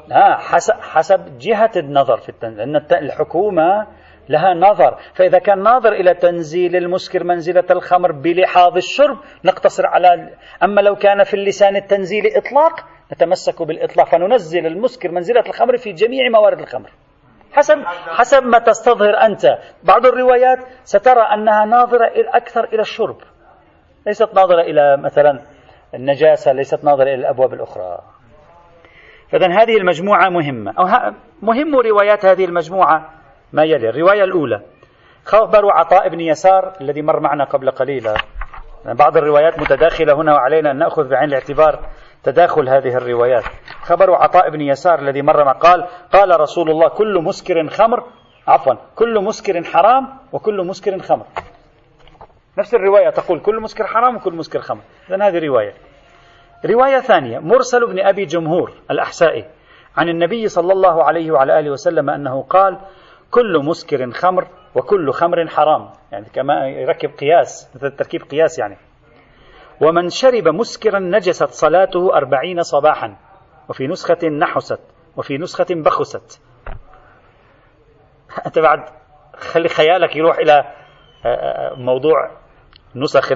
لا 0.08 0.36
حسب, 0.36 0.74
حسب 0.74 1.38
جهة 1.38 1.70
النظر 1.76 2.16
في 2.16 2.28
التنزيل 2.28 2.76
الحكومة 2.92 3.86
لها 4.28 4.54
نظر. 4.54 4.96
فإذا 5.14 5.38
كان 5.38 5.62
ناظر 5.62 5.92
إلى 5.92 6.14
تنزيل 6.14 6.76
المسكر 6.76 7.24
منزلة 7.24 7.64
الخمر 7.70 8.12
بلحاظ 8.12 8.76
الشرب 8.76 9.16
نقتصر 9.44 9.86
على 9.86 10.30
أما 10.62 10.80
لو 10.80 10.96
كان 10.96 11.24
في 11.24 11.34
اللسان 11.34 11.76
التنزيل 11.76 12.26
إطلاق 12.36 12.84
نتمسك 13.12 13.62
بالإطلاق. 13.62 14.08
فننزل 14.08 14.66
المسكر 14.66 15.10
منزلة 15.10 15.40
الخمر 15.46 15.76
في 15.76 15.92
جميع 15.92 16.28
موارد 16.28 16.58
الخمر. 16.58 16.90
حسب 17.52 17.82
حسب 18.08 18.42
ما 18.42 18.58
تستظهر 18.58 19.16
أنت. 19.26 19.58
بعض 19.82 20.06
الروايات 20.06 20.58
سترى 20.84 21.20
أنها 21.20 21.64
ناظرة 21.64 22.10
أكثر 22.14 22.64
إلى 22.64 22.80
الشرب. 22.80 23.16
ليست 24.06 24.34
ناظرة 24.34 24.60
إلى 24.60 24.96
مثلا 24.96 25.42
النجاسة 25.94 26.52
ليست 26.52 26.84
ناظرة 26.84 27.02
إلى 27.02 27.14
الأبواب 27.14 27.54
الأخرى. 27.54 27.98
فإذا 29.32 29.46
هذه 29.46 29.76
المجموعة 29.76 30.28
مهمة. 30.28 30.74
أو 30.78 31.12
مهم 31.42 31.76
روايات 31.76 32.24
هذه 32.24 32.44
المجموعة. 32.44 33.15
ما 33.52 33.64
يلي. 33.64 33.88
الرواية 33.88 34.24
الأولى. 34.24 34.62
خبر 35.24 35.70
عطاء 35.72 36.08
بن 36.08 36.20
يسار 36.20 36.72
الذي 36.80 37.02
مر 37.02 37.20
معنا 37.20 37.44
قبل 37.44 37.70
قليل 37.70 38.08
بعض 38.84 39.16
الروايات 39.16 39.58
متداخلة 39.58 40.12
هنا 40.12 40.34
وعلينا 40.34 40.70
أن 40.70 40.78
نأخذ 40.78 41.08
بعين 41.08 41.28
الاعتبار 41.28 41.88
تداخل 42.22 42.68
هذه 42.68 42.96
الروايات. 42.96 43.44
خبر 43.82 44.14
عطاء 44.14 44.50
بن 44.50 44.60
يسار 44.60 44.98
الذي 44.98 45.22
مر 45.22 45.44
ما 45.44 45.52
قال 45.52 45.86
قال 46.12 46.40
رسول 46.40 46.70
الله 46.70 46.88
كل 46.88 47.22
مسكر 47.22 47.68
خمر 47.68 48.04
عفوا 48.48 48.74
كل 48.94 49.20
مسكر 49.20 49.64
حرام 49.64 50.08
وكل 50.32 50.66
مسكر 50.66 50.98
خمر. 50.98 51.26
نفس 52.58 52.74
الرواية 52.74 53.10
تقول 53.10 53.40
كل 53.40 53.60
مسكر 53.60 53.86
حرام 53.86 54.16
وكل 54.16 54.34
مسكر 54.34 54.60
خمر. 54.60 54.82
إذن 55.10 55.22
هذه 55.22 55.46
رواية. 55.46 55.74
رواية 56.66 57.00
ثانية 57.00 57.38
مرسل 57.38 57.86
بن 57.86 58.00
أبي 58.00 58.24
جمهور 58.24 58.72
الأحسائي 58.90 59.44
عن 59.96 60.08
النبي 60.08 60.48
صلى 60.48 60.72
الله 60.72 61.04
عليه 61.04 61.30
وعلى 61.30 61.58
آله 61.58 61.70
وسلم 61.70 62.10
أنه 62.10 62.42
قال 62.42 62.78
كل 63.30 63.58
مسكر 63.64 64.10
خمر 64.10 64.48
وكل 64.74 65.12
خمر 65.12 65.48
حرام. 65.48 65.90
يعني 66.12 66.26
كما 66.26 66.68
يركب 66.68 67.10
قياس 67.10 67.70
مثل 67.74 67.90
تركيب 67.90 68.22
قياس 68.22 68.58
يعني. 68.58 68.76
ومن 69.80 70.08
شرب 70.08 70.48
مسكرا 70.48 70.98
نجست 70.98 71.48
صلاته 71.48 72.16
أربعين 72.16 72.62
صباحا. 72.62 73.16
وفي 73.68 73.86
نسخة 73.86 74.28
نحست 74.28 74.80
وفي 75.16 75.38
نسخة 75.38 75.66
بخست. 75.70 76.40
أنت 78.46 78.58
بعد 78.58 78.80
خلي 79.36 79.68
خيالك 79.68 80.16
يروح 80.16 80.38
إلى 80.38 80.52
آه، 81.24 81.28
آه، 81.28 81.74
موضوع 81.74 82.30
نسخ 82.94 83.32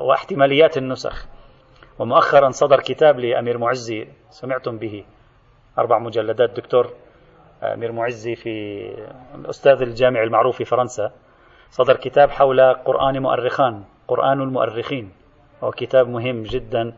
واحتماليات 0.00 0.78
النسخ. 0.78 1.26
ومؤخرا 1.98 2.50
صدر 2.50 2.80
كتاب 2.80 3.18
لأمير 3.18 3.58
معزي 3.58 4.08
سمعتم 4.30 4.78
به. 4.78 5.04
أربع 5.78 5.98
مجلدات. 5.98 6.50
دكتور 6.50 6.92
أمير 7.62 7.92
معزي 7.92 8.34
في 8.34 8.80
الأستاذ 9.34 9.82
الجامع 9.82 10.22
المعروف 10.22 10.56
في 10.56 10.64
فرنسا 10.64 11.12
صدر 11.70 11.96
كتاب 11.96 12.30
حول 12.30 12.60
قرآن 12.74 13.22
مؤرخان 13.22 13.84
قرآن 14.08 14.40
المؤرخين. 14.40 15.12
هو 15.64 15.70
كتاب 15.70 16.08
مهم 16.08 16.42
جدا 16.42 16.92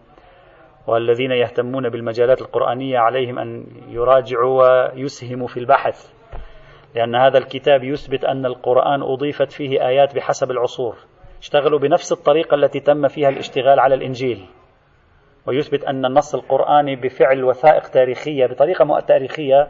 والذين 0.86 1.30
يهتمون 1.30 1.88
بالمجالات 1.88 2.40
القرآنية 2.42 2.98
عليهم 2.98 3.38
أن 3.38 3.66
يراجعوا 3.88 4.90
ويسهموا 4.92 5.46
في 5.46 5.60
البحث 5.60 6.12
لأن 6.94 7.14
هذا 7.14 7.38
الكتاب 7.38 7.84
يثبت 7.84 8.24
أن 8.24 8.46
القرآن 8.46 9.02
أضيفت 9.02 9.52
فيه 9.52 9.86
آيات 9.88 10.14
بحسب 10.14 10.50
العصور. 10.50 10.96
اشتغلوا 11.38 11.78
بنفس 11.78 12.12
الطريقة 12.12 12.54
التي 12.54 12.80
تم 12.80 13.08
فيها 13.08 13.28
الاشتغال 13.28 13.80
على 13.80 13.94
الإنجيل. 13.94 14.46
ويثبت 15.46 15.84
أن 15.84 16.04
النص 16.04 16.34
القرآني 16.34 16.96
بفعل 16.96 17.44
وثائق 17.44 17.88
تاريخية 17.88 18.46
بطريقة 18.46 19.00
تاريخية 19.00 19.68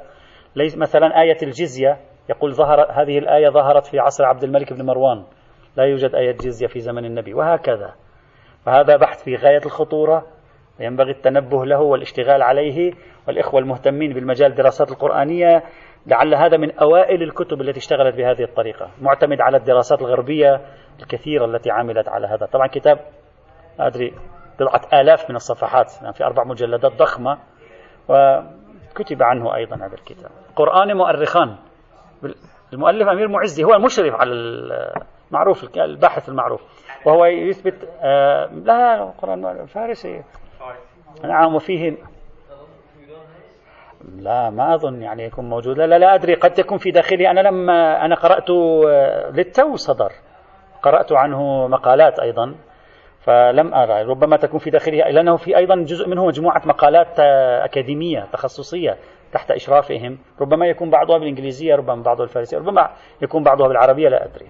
ليس 0.56 0.78
مثلا 0.78 1.20
آية 1.20 1.36
الجزية 1.42 1.98
يقول 2.30 2.54
ظهر 2.54 2.86
هذه 2.90 3.18
الآية 3.18 3.48
ظهرت 3.48 3.86
في 3.86 3.98
عصر 3.98 4.24
عبد 4.24 4.44
الملك 4.44 4.72
بن 4.72 4.86
مروان. 4.86 5.24
لا 5.76 5.84
يوجد 5.84 6.14
آية 6.14 6.32
جزية 6.32 6.66
في 6.66 6.80
زمن 6.80 7.04
النبي 7.04 7.34
وهكذا. 7.34 7.94
فهذا 8.66 8.96
بحث 8.96 9.24
في 9.24 9.36
غاية 9.36 9.60
الخطورة 9.66 10.26
وينبغي 10.80 11.10
التنبه 11.10 11.64
له 11.64 11.80
والاشتغال 11.80 12.42
عليه. 12.42 12.92
والإخوة 13.28 13.60
المهتمين 13.60 14.12
بالمجال 14.12 14.50
الدراسات 14.50 14.90
القرآنية 14.90 15.62
لعل 16.06 16.34
هذا 16.34 16.56
من 16.56 16.78
أوائل 16.78 17.22
الكتب 17.22 17.60
التي 17.60 17.78
اشتغلت 17.78 18.16
بهذه 18.16 18.42
الطريقة. 18.42 18.90
معتمد 19.00 19.40
على 19.40 19.56
الدراسات 19.56 20.02
الغربية 20.02 20.60
الكثيرة 21.00 21.44
التي 21.44 21.70
عملت 21.70 22.08
على 22.08 22.26
هذا. 22.26 22.46
طبعا 22.46 22.66
كتاب 22.66 22.98
أدري 23.80 24.14
بضعة 24.60 25.00
آلاف 25.00 25.30
من 25.30 25.36
الصفحات 25.36 25.92
يعني 26.02 26.14
في 26.14 26.24
أربع 26.24 26.44
مجلدات 26.44 26.92
ضخمة. 26.92 27.38
وكتب 28.90 29.22
عنه 29.22 29.54
أيضا 29.54 29.76
هذا 29.76 29.94
الكتاب. 29.94 30.30
قرآن 30.56 30.96
مؤرخان. 30.96 31.56
المؤلف 32.72 33.08
أمير 33.08 33.28
معزي 33.28 33.64
هو 33.64 33.74
المشرف 33.74 34.14
على 34.14 34.32
المعروف 35.30 35.76
الباحث 35.76 36.28
المعروف. 36.28 36.62
وهو 37.06 37.24
يثبت 37.24 37.88
آه 38.00 38.46
لا 38.46 39.04
قرآن 39.04 39.66
فارسي. 39.66 40.22
نعم 41.24 41.54
وفيه 41.54 41.96
لا 44.16 44.50
ما 44.50 44.74
أظن 44.74 45.02
يعني 45.02 45.24
يكون 45.24 45.48
موجود. 45.48 45.78
لا, 45.78 45.86
لا 45.86 45.98
لا 45.98 46.14
أدري. 46.14 46.34
قد 46.34 46.50
تكون 46.50 46.78
في 46.78 46.90
داخلي. 46.90 47.30
أنا 47.30 47.40
لما 47.40 48.04
أنا 48.04 48.14
قرأت 48.14 48.50
آه، 48.50 49.30
للتو 49.30 49.76
صدر. 49.76 50.12
قرأت 50.82 51.12
عنه 51.12 51.68
مقالات 51.68 52.18
أيضا. 52.18 52.54
فلم 53.20 53.74
أرى. 53.74 54.02
ربما 54.02 54.36
تكون 54.36 54.58
في 54.58 54.70
داخله 54.70 54.98
لأنه 54.98 55.36
في 55.36 55.56
أيضا 55.56 55.76
جزء 55.76 56.08
منه 56.08 56.26
مجموعة 56.26 56.62
مقالات 56.64 57.20
آه، 57.20 57.64
أكاديمية 57.64 58.26
تخصصية 58.32 58.98
تحت 59.32 59.50
إشرافهم. 59.50 60.18
ربما 60.40 60.66
يكون 60.66 60.90
بعضها 60.90 61.18
بالإنجليزية 61.18 61.74
ربما 61.74 62.02
بعضها 62.02 62.24
بالفارسية 62.24 62.58
ربما 62.58 62.90
يكون 63.22 63.42
بعضها 63.42 63.68
بالعربية 63.68 64.08
لا 64.08 64.24
أدري. 64.24 64.46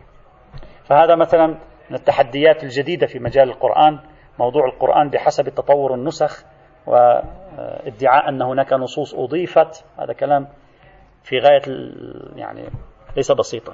فهذا 0.85 1.17
مثلا 1.17 1.47
من 1.91 1.97
التحديات 1.97 2.65
الجديدة 2.65 3.07
في 3.07 3.19
مجال 3.19 3.49
القرآن 3.49 3.99
موضوع 4.39 4.67
القرآن 4.67 5.11
بحسب 5.11 5.49
تطور 5.49 5.95
النسخ 5.95 6.45
وادعاء 6.87 8.29
أن 8.29 8.43
هناك 8.43 8.73
نصوص 8.73 9.15
أضيفت. 9.15 9.85
هذا 9.99 10.13
كلام 10.13 10.49
في 11.23 11.39
غاية 11.39 11.63
يعني 12.37 12.69
ليس 13.17 13.33
بسيطا. 13.33 13.73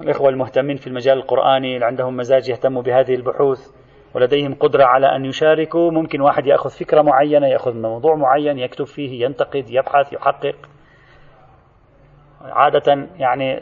الإخوة 0.00 0.28
المهتمين 0.28 0.76
في 0.76 0.86
المجال 0.86 1.18
القرآني 1.18 1.74
اللي 1.74 1.86
عندهم 1.86 2.16
مزاج 2.16 2.48
يهتموا 2.48 2.82
بهذه 2.82 3.14
البحوث 3.14 3.70
ولديهم 4.14 4.54
قدرة 4.54 4.84
على 4.84 5.16
أن 5.16 5.24
يشاركوا 5.24 5.90
ممكن 5.90 6.20
واحد 6.20 6.46
يأخذ 6.46 6.70
فكرة 6.70 7.02
معينة 7.02 7.46
يأخذ 7.46 7.74
موضوع 7.74 8.14
معين 8.14 8.58
يكتب 8.58 8.84
فيه 8.84 9.24
ينتقد 9.24 9.64
يبحث 9.70 10.12
يحقق. 10.12 10.54
عادة 12.42 13.08
يعني 13.18 13.60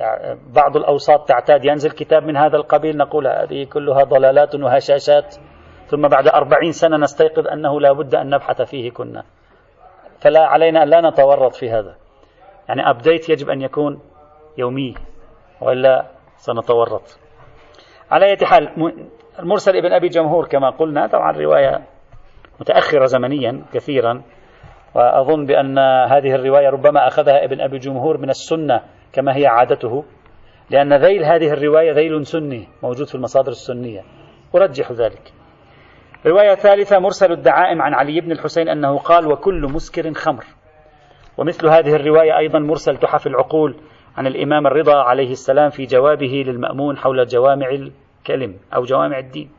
بعض 0.55 0.77
الأوساط 0.77 1.29
تعتاد 1.29 1.65
ينزل 1.65 1.91
كتاب 1.91 2.23
من 2.23 2.37
هذا 2.37 2.57
القبيل 2.57 2.97
نقول 2.97 3.27
هذه 3.27 3.65
كلها 3.65 4.05
ضلالات 4.05 4.55
وهشاشات 4.55 5.35
ثم 5.87 6.09
بعد 6.09 6.29
أربعين 6.29 6.73
سنة 6.73 6.97
نستيقظ 6.97 7.47
أنه 7.49 7.81
لا 7.81 7.93
بد 7.93 8.15
أن 8.15 8.31
نبحث 8.31 8.63
فيه 8.63 8.91
كنا. 8.91 9.25
فلا 10.21 10.47
علينا 10.47 10.83
أن 10.83 10.89
لا 10.89 11.01
نتورط 11.01 11.55
في 11.55 11.71
هذا. 11.71 11.95
يعني 12.69 12.91
أبديت 12.91 13.29
يجب 13.29 13.51
أن 13.51 13.63
يكون 13.63 14.01
يومي 14.59 14.95
وإلا 15.61 16.16
سنتورط. 16.37 17.19
على 18.11 18.27
أي 18.27 18.37
حال 18.47 18.93
المرسل 19.39 19.77
ابن 19.77 19.93
أبي 19.93 20.09
جمهور 20.09 20.47
كما 20.47 20.71
قلنا 20.71 21.07
طبعا 21.07 21.33
رواية 21.33 21.87
متأخرة 22.61 23.05
زمنيا 23.05 23.63
كثيرا 23.73 24.23
وأظن 24.95 25.47
بأن 25.47 25.79
هذه 26.09 26.35
الرواية 26.35 26.69
ربما 26.69 27.07
أخذها 27.07 27.45
ابن 27.45 27.61
أبي 27.61 27.79
جمهور 27.79 28.19
من 28.19 28.29
السنة 28.29 28.83
كما 29.13 29.37
هي 29.37 29.47
عادته 29.47 30.05
لأن 30.71 30.95
ذيل 30.95 31.25
هذه 31.25 31.53
الرواية 31.53 31.93
ذيل 31.93 32.27
سني 32.27 32.69
موجود 32.83 33.07
في 33.07 33.15
المصادر 33.15 33.49
السنية. 33.49 34.03
أرجح 34.55 34.93
ذلك. 34.93 35.33
رواية 36.27 36.55
ثالثة 36.55 36.99
مرسل 36.99 37.33
الدعائم 37.33 37.83
عن 37.83 37.95
علي 37.95 38.21
بن 38.21 38.33
الحسين 38.33 38.69
أنه 38.69 38.99
قال 38.99 39.33
وكل 39.33 39.73
مسكر 39.73 40.13
خمر. 40.15 40.45
ومثل 41.39 41.69
هذه 41.69 41.95
الرواية 41.95 42.39
أيضا 42.39 42.59
مرسل 42.59 42.97
تحف 42.97 43.27
العقول 43.27 43.77
عن 44.17 44.27
الإمام 44.27 44.67
الرضا 44.67 45.03
عليه 45.03 45.31
السلام 45.31 45.71
في 45.71 45.85
جوابه 45.85 46.45
للمأمون 46.47 46.97
حول 46.97 47.27
جوامع 47.27 47.69
الكلم 47.69 48.57
أو 48.75 48.83
جوامع 48.83 49.19
الدين. 49.19 49.51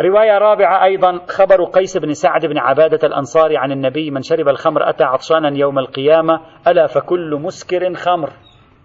رواية 0.00 0.38
رابعة 0.38 0.84
أيضا 0.84 1.20
خبر 1.28 1.64
قيس 1.64 1.96
بن 1.96 2.12
سعد 2.12 2.46
بن 2.46 2.58
عبادة 2.58 3.08
الأنصاري 3.08 3.56
عن 3.56 3.72
النبي 3.72 4.10
من 4.10 4.22
شرب 4.22 4.48
الخمر 4.48 4.88
أتى 4.88 5.04
عطشانا 5.04 5.58
يوم 5.58 5.78
القيامة 5.78 6.40
ألا 6.68 6.86
فكل 6.86 7.34
مسكر 7.42 7.94
خمر. 7.94 8.30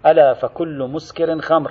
ألا 0.06 0.34
فكل 0.34 0.88
مسكر 0.92 1.40
خمر. 1.40 1.70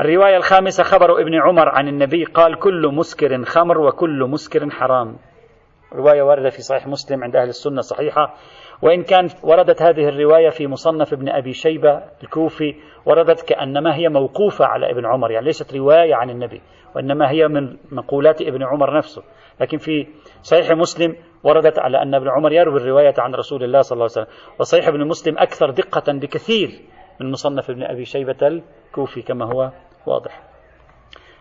الرواية 0.00 0.36
الخامسة 0.36 0.84
خبر 0.84 1.20
ابن 1.20 1.34
عمر 1.34 1.68
عن 1.68 1.88
النبي 1.88 2.24
قال 2.24 2.58
كل 2.58 2.90
مسكر 2.94 3.44
خمر 3.44 3.78
وكل 3.80 4.24
مسكر 4.28 4.70
حرام. 4.70 5.16
رواية 5.94 6.22
واردة 6.22 6.50
في 6.50 6.62
صحيح 6.62 6.86
مسلم 6.86 7.24
عند 7.24 7.36
أهل 7.36 7.48
السنة 7.48 7.80
صحيحة. 7.80 8.34
وإن 8.82 9.02
كان 9.02 9.28
وردت 9.42 9.82
هذه 9.82 10.08
الرواية 10.08 10.48
في 10.48 10.66
مصنف 10.66 11.12
ابن 11.12 11.28
أبي 11.28 11.52
شيبة 11.52 12.02
الكوفي 12.22 12.74
وردت 13.06 13.48
كأنما 13.48 13.96
هي 13.96 14.08
موقوفة 14.08 14.64
على 14.64 14.90
ابن 14.90 15.06
عمر 15.06 15.30
يعني 15.30 15.46
ليست 15.46 15.74
رواية 15.74 16.14
عن 16.14 16.30
النبي 16.30 16.60
وإنما 16.96 17.30
هي 17.30 17.48
من 17.48 17.76
مقولات 17.92 18.42
ابن 18.42 18.62
عمر 18.62 18.96
نفسه. 18.96 19.22
لكن 19.60 19.78
في 19.78 20.06
صحيح 20.42 20.70
مسلم 20.70 21.16
وردت 21.44 21.78
على 21.78 22.02
أن 22.02 22.14
ابن 22.14 22.28
عمر 22.28 22.52
يروي 22.52 22.76
الرواية 22.76 23.14
عن 23.18 23.34
رسول 23.34 23.64
الله 23.64 23.80
صلى 23.80 23.96
الله 23.96 24.08
عليه 24.16 24.26
وسلم. 24.26 24.56
وصحيح 24.60 24.88
ابن 24.88 25.06
مسلم 25.06 25.38
أكثر 25.38 25.70
دقة 25.70 26.12
بكثير 26.12 26.68
من 27.20 27.30
مصنف 27.30 27.70
ابن 27.70 27.82
أبي 27.82 28.04
شيبة 28.04 28.36
الكوفي 28.42 29.22
كما 29.22 29.44
هو 29.44 29.70
واضح. 30.06 30.51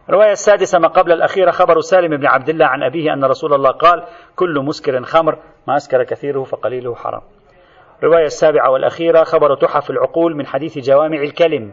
الرواية 0.09 0.31
السادسة 0.31 0.79
ما 0.79 0.87
قبل 0.87 1.11
الأخيرة 1.11 1.51
خبر 1.51 1.79
سالم 1.79 2.17
بن 2.17 2.25
عبد 2.25 2.49
الله 2.49 2.65
عن 2.65 2.83
أبيه 2.83 3.13
أن 3.13 3.25
رسول 3.25 3.53
الله 3.53 3.71
قال 3.71 4.03
كل 4.35 4.59
مسكر 4.59 5.03
خمر 5.03 5.37
ما 5.67 5.75
أسكر 5.75 6.03
كثيره 6.03 6.43
فقليله 6.43 6.95
حرام. 6.95 7.21
الرواية 8.03 8.25
السابعة 8.25 8.71
والأخيرة 8.71 9.23
خبر 9.23 9.55
تحف 9.55 9.89
العقول 9.89 10.35
من 10.35 10.45
حديث 10.45 10.77
جوامع 10.77 11.21
الكلم. 11.21 11.71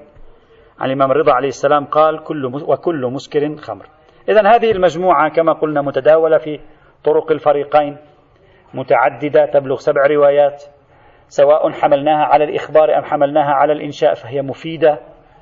عن 0.81 0.91
الإمام 0.91 1.11
الرضا 1.11 1.33
عليه 1.33 1.49
السلام 1.49 1.85
قال 1.85 2.25
كل 2.25 2.45
وكل 2.47 3.07
مسكر 3.07 3.57
خمر. 3.57 3.87
إذا 4.29 4.55
هذه 4.55 4.71
المجموعة 4.71 5.29
كما 5.29 5.53
قلنا 5.53 5.83
متداولة 5.83 6.39
في 6.39 6.61
طرق 7.05 7.33
الفريقين. 7.33 7.97
متعددة 8.75 9.47
تبلغ 9.47 9.77
سبع 9.77 10.07
روايات. 10.07 10.65
سواء 11.29 11.71
حملناها 11.71 12.25
على 12.25 12.45
الإخبار 12.45 12.99
أم 12.99 13.05
حملناها 13.05 13.53
على 13.53 13.73
الإنشاء 13.73 14.15
فهي 14.15 14.43
مفيدة 14.43 14.99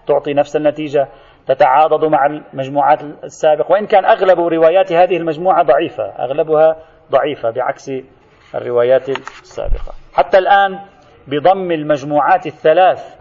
تعطي 0.06 0.34
نفس 0.34 0.56
النتيجة. 0.56 1.08
تتعاضد 1.46 2.04
مع 2.04 2.26
المجموعات 2.26 3.02
السابقة. 3.02 3.72
وإن 3.72 3.86
كان 3.86 4.04
أغلب 4.04 4.40
روايات 4.40 4.92
هذه 4.92 5.16
المجموعة 5.16 5.62
ضعيفة 5.62 6.04
أغلبها 6.04 6.76
ضعيفة 7.10 7.50
بعكس 7.50 7.90
الروايات 8.54 9.08
السابقة. 9.08 9.92
حتى 10.14 10.38
الآن 10.38 10.78
بضم 11.26 11.72
المجموعات 11.72 12.46
الثلاث 12.46 13.18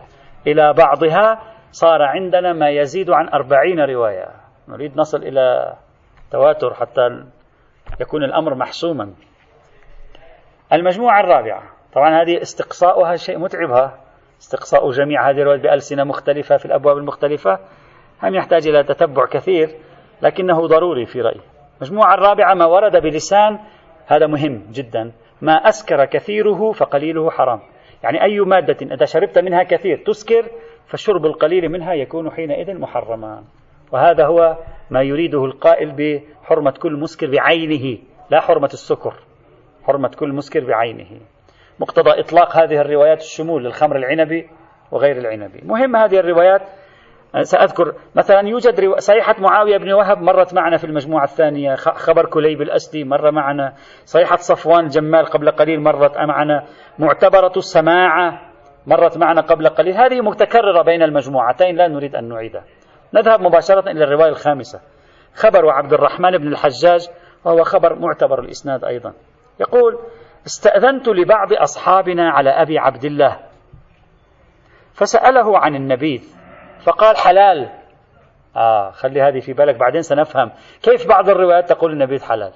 إلى 0.48 0.74
بعضها 0.74 1.42
صار 1.72 2.02
عندنا 2.02 2.54
ما 2.54 2.70
يزيد 2.70 3.10
عن 3.10 3.30
أربعين 3.30 3.80
رواية. 3.80 4.28
نريد 4.68 4.98
نصل 4.98 5.24
إلى 5.24 5.74
تواتر 6.32 6.74
حتى 6.74 7.24
يكون 8.02 8.24
الأمر 8.24 8.56
محسوما. 8.56 9.14
المجموعة 10.74 11.20
الرابعة. 11.20 11.64
طبعا 11.94 12.22
هذه 12.22 12.42
استقصاؤها 12.42 13.16
شيء 13.16 13.38
متعبها. 13.38 13.98
استقصاء 14.42 14.92
جميع 14.92 15.30
هذه 15.30 15.42
الروايات 15.42 15.62
بألسنة 15.62 16.04
مختلفة 16.04 16.58
في 16.58 16.66
الأبواب 16.66 16.98
المختلفة. 16.98 17.60
هم 18.23 18.36
يحتاج 18.36 18.67
إلى 18.67 18.84
تتبع 18.84 19.25
كثير 19.25 19.69
لكنه 20.21 20.67
ضروري 20.67 21.06
في 21.06 21.21
رأيي. 21.21 21.41
المجموعة 21.82 22.13
الرابعة 22.13 22.54
ما 22.54 22.65
ورد 22.65 23.01
بلسان 23.01 23.60
هذا 24.08 24.28
مهم 24.28 24.63
جدا. 24.71 25.12
ما 25.41 25.54
أسكر 25.54 26.06
كثيره 26.06 26.71
فقليله 26.71 27.30
حرام. 27.30 27.60
يعني 28.04 28.23
أي 28.23 28.39
مادة 28.39 28.78
إذا 28.82 29.06
شربت 29.06 29.39
منها 29.39 29.63
كثير 29.63 30.04
تسكر 30.06 30.45
فالشرب 30.88 31.25
القليل 31.25 31.69
منها 31.69 31.93
يكون 31.93 32.32
حينئذ 32.32 32.80
محرما. 32.80 33.43
وهذا 33.91 34.25
هو 34.25 34.58
ما 34.89 35.01
يريده 35.01 35.45
القائل 35.45 35.91
بحرمة 35.91 36.71
كل 36.71 36.93
مسكر 36.93 37.28
بعينه 37.32 37.97
لا 38.30 38.39
حرمة 38.39 38.69
السكر 38.73 39.13
حرمة 39.84 40.12
كل 40.19 40.34
مسكر 40.34 40.65
بعينه. 40.65 41.19
مقتضى 41.80 42.19
إطلاق 42.19 42.58
هذه 42.58 42.82
الروايات 42.82 43.19
الشمول 43.19 43.63
للخمر 43.63 43.95
العنبي 43.95 44.49
وغير 44.91 45.17
العنبي. 45.17 45.62
مهم 45.63 45.95
هذه 45.95 46.19
الروايات 46.19 46.62
سأذكر 47.41 47.93
مثلا 48.15 48.48
يوجد 48.48 48.95
صيحة 48.98 49.36
معاوية 49.39 49.78
بن 49.78 49.91
وهب 49.91 50.21
مرت 50.21 50.54
معنا 50.54 50.78
في 50.78 50.84
المجموعة 50.84 51.24
الثانية 51.24 51.76
خبر 51.76 52.26
كليب 52.26 52.62
الأسدي 52.62 53.04
مر 53.04 53.32
معنا. 53.32 53.74
صيحة 54.06 54.36
صفوان 54.36 54.88
جمال 54.88 55.26
قبل 55.26 55.52
قليل 55.52 55.82
مرت 55.82 56.17
معنا. 56.17 56.63
معتبرة 57.00 57.54
السماعة 57.58 58.41
مرت 58.88 59.17
معنا 59.17 59.41
قبل 59.41 59.67
قليل. 59.69 59.98
هذه 59.98 60.21
متكررة 60.21 60.82
بين 60.82 61.04
المجموعتين 61.04 61.76
لا 61.76 61.88
نريد 61.88 62.15
أن 62.15 62.30
نعيدها. 62.30 62.63
نذهب 63.13 63.41
مباشرة 63.41 63.91
إلى 63.91 64.04
الرواية 64.04 64.30
الخامسة. 64.30 64.82
خبر 65.36 65.69
عبد 65.69 65.93
الرحمن 65.93 66.38
بن 66.38 66.48
الحجاج 66.48 67.08
وهو 67.45 67.63
خبر 67.63 68.00
معتبر 68.00 68.39
الإسناد 68.39 68.84
أيضا. 68.84 69.13
يقول 69.60 70.00
استأذنت 70.45 71.08
لبعض 71.08 71.54
أصحابنا 71.54 72.30
على 72.30 72.50
أبي 72.50 72.80
عبد 72.80 73.06
الله 73.06 73.39
فسأله 74.93 75.58
عن 75.58 75.76
النبيذ 75.76 76.35
فقال 76.86 77.17
حلال. 77.17 77.69
آه 78.56 78.91
خلي 78.91 79.21
هذه 79.21 79.39
في 79.39 79.54
بالك 79.54 79.76
بعدين 79.76 80.02
سنفهم. 80.02 80.52
كيف 80.84 81.08
بعض 81.08 81.30
الروايات 81.30 81.69
تقول 81.69 81.91
النبيذ 81.91 82.24
حلال؟ 82.24 82.54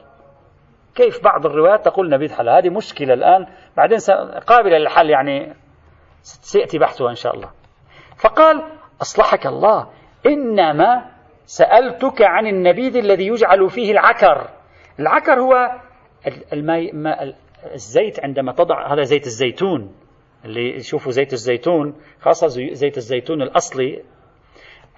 كيف 0.96 1.24
بعض 1.24 1.46
الروايات 1.46 1.86
تقول 1.86 2.06
النبيذ 2.06 2.34
حلال؟ 2.34 2.56
هذه 2.56 2.70
مشكلة 2.70 3.13
الآن. 3.13 3.48
بعدين 3.78 3.98
قابلة 4.48 4.78
للحل 4.78 5.10
يعني 5.10 5.54
سيأتي 6.22 6.78
بحثها 6.80 7.10
إن 7.10 7.15
شاء 7.15 7.36
الله. 7.36 7.50
فقال 8.18 8.63
أصلحك 9.02 9.48
الله 9.48 9.88
إنما 10.26 11.06
سألتك 11.46 12.22
عن 12.22 12.48
النبيذ 12.48 12.98
الذي 12.98 13.28
يجعل 13.28 13.70
فيه 13.70 13.92
العكر. 13.92 14.50
العكر 15.00 15.39
هو 15.39 15.72
الماء 16.54 17.36
الزيت 17.74 18.20
عندما 18.24 18.52
تضع 18.52 18.94
هذا 18.94 19.02
زيت 19.02 19.26
الزيتون. 19.26 19.96
اللي 20.46 20.76
يشوفوا 20.76 21.12
زيت 21.12 21.34
الزيتون 21.34 21.96
خاصة 22.22 22.48
زيت 22.74 22.98
الزيتون 22.98 23.42
الأصلي 23.42 24.04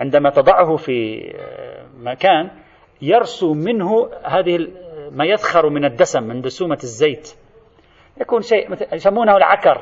عندما 0.02 0.30
تضعه 0.30 0.76
في 0.76 1.30
آه، 1.36 1.86
مكان 2.00 2.52
يرسو 3.02 3.54
منه 3.54 4.10
هذه 4.24 4.68
ما 5.12 5.26
يذخر 5.26 5.70
من 5.70 5.86
الدسم 5.86 6.24
من 6.24 6.42
دسومة 6.42 6.80
الزيت. 6.84 7.36
يكون 8.22 8.42
شيء 8.42 8.94
يسمونه 8.94 9.38
العكر. 9.38 9.82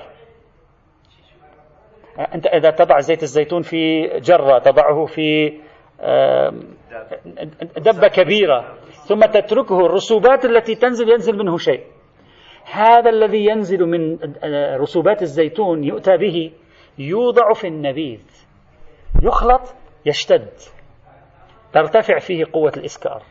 أنت 2.33 2.47
إذا 2.47 2.69
تضع 2.69 2.99
زيت 2.99 3.23
الزيتون 3.23 3.61
في 3.61 4.07
جرة 4.19 4.59
تضعه 4.59 5.05
في 5.05 5.59
دبة 7.77 8.07
كبيرة 8.07 8.75
ثم 8.91 9.25
تتركه 9.25 9.85
الرسوبات 9.85 10.45
التي 10.45 10.75
تنزل 10.75 11.09
ينزل 11.09 11.37
منه 11.37 11.57
شيء. 11.57 11.83
هذا 12.71 13.09
الذي 13.09 13.45
ينزل 13.45 13.85
من 13.85 14.17
رسوبات 14.75 15.21
الزيتون 15.21 15.83
يؤتى 15.83 16.17
به 16.17 16.51
يوضع 16.97 17.53
في 17.53 17.67
النبيذ. 17.67 18.21
يخلط 19.23 19.75
يشتد 20.05 20.49
ترتفع 21.73 22.17
فيه 22.19 22.45
قوة 22.53 22.71
الإسكار. 22.77 23.23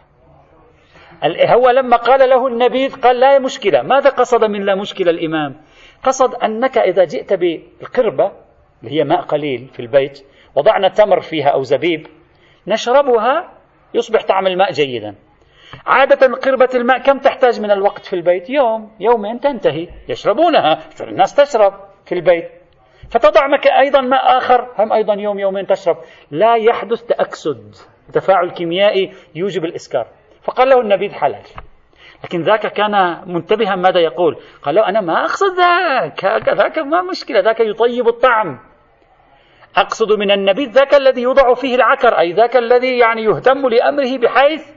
هو 1.24 1.70
لما 1.70 1.96
قال 1.96 2.30
له 2.30 2.46
النبيذ 2.46 3.00
قال 3.00 3.20
لا 3.20 3.38
مشكلة. 3.38 3.82
ماذا 3.82 4.10
قصد 4.10 4.44
من 4.44 4.64
لا 4.64 4.74
مشكلة 4.74 5.10
الإمام؟ 5.10 5.56
قصد 6.02 6.34
أنك 6.34 6.78
إذا 6.78 7.04
جئت 7.04 7.32
بالقربة 7.32 8.32
اللي 8.82 9.00
هي 9.00 9.04
ماء 9.04 9.20
قليل 9.20 9.68
في 9.72 9.80
البيت 9.80 10.26
وضعنا 10.54 10.88
تمر 10.88 11.20
فيها 11.20 11.48
أو 11.48 11.62
زبيب 11.62 12.06
نشربها 12.66 13.52
يصبح 13.94 14.22
طعم 14.24 14.46
الماء 14.46 14.72
جيدا. 14.72 15.14
عادة 15.86 16.36
قربة 16.36 16.68
الماء 16.74 16.98
كم 16.98 17.18
تحتاج 17.18 17.60
من 17.60 17.70
الوقت 17.70 18.06
في 18.06 18.12
البيت؟ 18.12 18.50
يوم. 18.50 18.90
يومين 19.00 19.40
تنتهي. 19.40 19.88
يشربونها. 20.08 20.78
الناس 21.00 21.34
تشرب 21.34 21.72
في 22.06 22.14
البيت. 22.14 22.57
فتضع 23.10 23.46
مك 23.46 23.66
أيضا 23.66 24.00
ماء 24.00 24.38
آخر 24.38 24.68
هم 24.78 24.92
أيضا 24.92 25.14
يوم 25.14 25.38
يومين 25.38 25.66
تشرب. 25.66 25.96
لا 26.30 26.56
يحدث 26.56 27.02
تأكسد. 27.02 27.74
تفاعل 28.12 28.50
كيميائي 28.50 29.12
يوجب 29.34 29.64
الإسكار. 29.64 30.06
فقال 30.42 30.68
له 30.68 30.80
النبيذ 30.80 31.12
حلال. 31.12 31.42
لكن 32.24 32.42
ذاك 32.42 32.66
كان 32.72 33.22
منتبها 33.26 33.76
ماذا 33.76 34.00
يقول؟ 34.00 34.36
قال 34.62 34.74
له 34.74 34.88
أنا 34.88 35.00
ما 35.00 35.20
أقصد 35.20 35.56
ذاك 35.56 36.24
ذاك 36.48 36.78
ما 36.78 37.02
مشكلة 37.02 37.40
ذاك 37.40 37.60
يطيب 37.60 38.08
الطعم. 38.08 38.58
أقصد 39.76 40.12
من 40.12 40.30
النبيذ 40.30 40.70
ذاك 40.70 40.94
الذي 40.94 41.22
يوضع 41.22 41.54
فيه 41.54 41.74
العكر 41.74 42.18
أي 42.18 42.32
ذاك 42.32 42.56
الذي 42.56 42.98
يعني 42.98 43.22
يهتم 43.24 43.68
لأمره 43.68 44.18
بحيث 44.18 44.70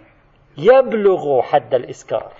يبلغ 0.57 1.41
حد 1.41 1.73
الإسكار. 1.73 2.31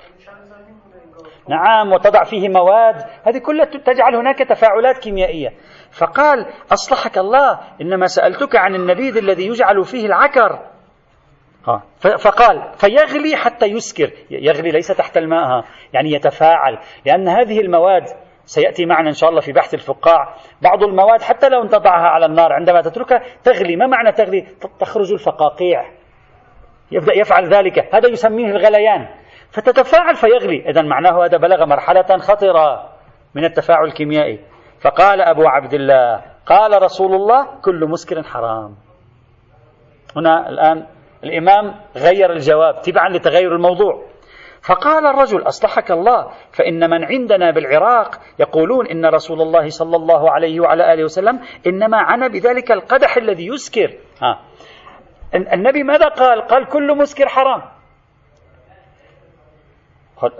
نعم 1.50 1.92
وتضع 1.94 2.24
فيه 2.24 2.50
مواد. 2.50 2.96
هذه 3.24 3.38
كلها 3.38 3.66
تجعل 3.66 4.16
هناك 4.16 4.40
تفاعلات 4.40 4.98
كيميائية. 4.98 5.50
فقال 5.92 6.46
أصلحك 6.74 7.18
الله 7.18 7.60
إنما 7.82 8.08
سألتك 8.08 8.56
عن 8.56 8.76
النبيذ 8.76 9.18
الذي 9.18 9.48
يجعل 9.48 9.84
فيه 9.84 10.06
العكر. 10.06 10.60
فقال 12.20 12.72
فيغلي 12.78 13.36
حتى 13.36 13.66
يسكر. 13.66 14.12
يغلي 14.32 14.72
ليس 14.72 14.88
تحت 14.88 15.18
الماء 15.18 15.64
يعني 15.94 16.12
يتفاعل. 16.12 16.80
لأن 17.06 17.28
هذه 17.28 17.62
المواد 17.62 18.04
سيأتي 18.46 18.86
معنا 18.86 19.10
إن 19.10 19.14
شاء 19.14 19.30
الله 19.30 19.42
في 19.42 19.52
بحث 19.52 19.74
الفقاع 19.74 20.36
بعض 20.62 20.84
المواد 20.84 21.22
حتى 21.22 21.50
لو 21.50 21.66
تضعها 21.66 22.08
على 22.08 22.26
النار 22.26 22.54
عندما 22.54 22.82
تتركها 22.82 23.22
تغلي. 23.44 23.76
ما 23.76 23.88
معنى 23.88 24.12
تغلي؟ 24.12 24.42
تخرج 24.80 25.12
الفقاقيع. 25.12 25.92
يبدأ 26.92 27.14
يفعل 27.18 27.54
ذلك. 27.54 27.96
هذا 27.96 28.10
يسميه 28.10 28.52
الغليان. 28.52 29.08
فتتفاعل 29.52 30.16
فيغلي. 30.16 30.70
إذا 30.70 30.82
معناه 30.82 31.26
هذا 31.26 31.38
بلغ 31.38 31.66
مرحلة 31.66 32.18
خطرة 32.18 32.90
من 33.36 33.46
التفاعل 33.46 33.86
الكيميائي. 33.86 34.40
فقال 34.82 35.22
أبو 35.22 35.48
عبد 35.48 35.74
الله 35.74 36.22
قال 36.46 36.84
رسول 36.84 37.16
الله 37.16 37.62
كل 37.62 37.86
مسكر 37.90 38.24
حرام. 38.24 38.76
هنا 40.16 40.50
الآن 40.50 40.88
الإمام 41.24 41.76
غير 41.96 42.32
الجواب 42.32 42.82
تبعا 42.82 43.10
لتغير 43.10 43.56
الموضوع. 43.56 44.12
فقال 44.68 45.06
الرجل 45.06 45.48
أصلحك 45.48 45.92
الله 45.92 46.32
فإن 46.52 46.90
من 46.90 47.04
عندنا 47.04 47.52
بالعراق 47.52 48.16
يقولون 48.40 48.88
إن 48.88 49.06
رسول 49.06 49.42
الله 49.42 49.70
صلى 49.70 49.96
الله 49.96 50.32
عليه 50.32 50.60
وعلى 50.60 50.94
آله 50.94 51.04
وسلم 51.04 51.40
إنما 51.68 51.98
عنا 51.98 52.28
بذلك 52.28 52.72
القدح 52.72 53.18
الذي 53.18 53.48
يسكر. 53.48 53.98
ها. 54.22 54.40
النبي 55.36 55.84
ماذا 55.84 56.08
قال؟ 56.08 56.42
قال 56.42 56.66
كل 56.66 56.98
مسكر 56.98 57.28
حرام. 57.28 57.62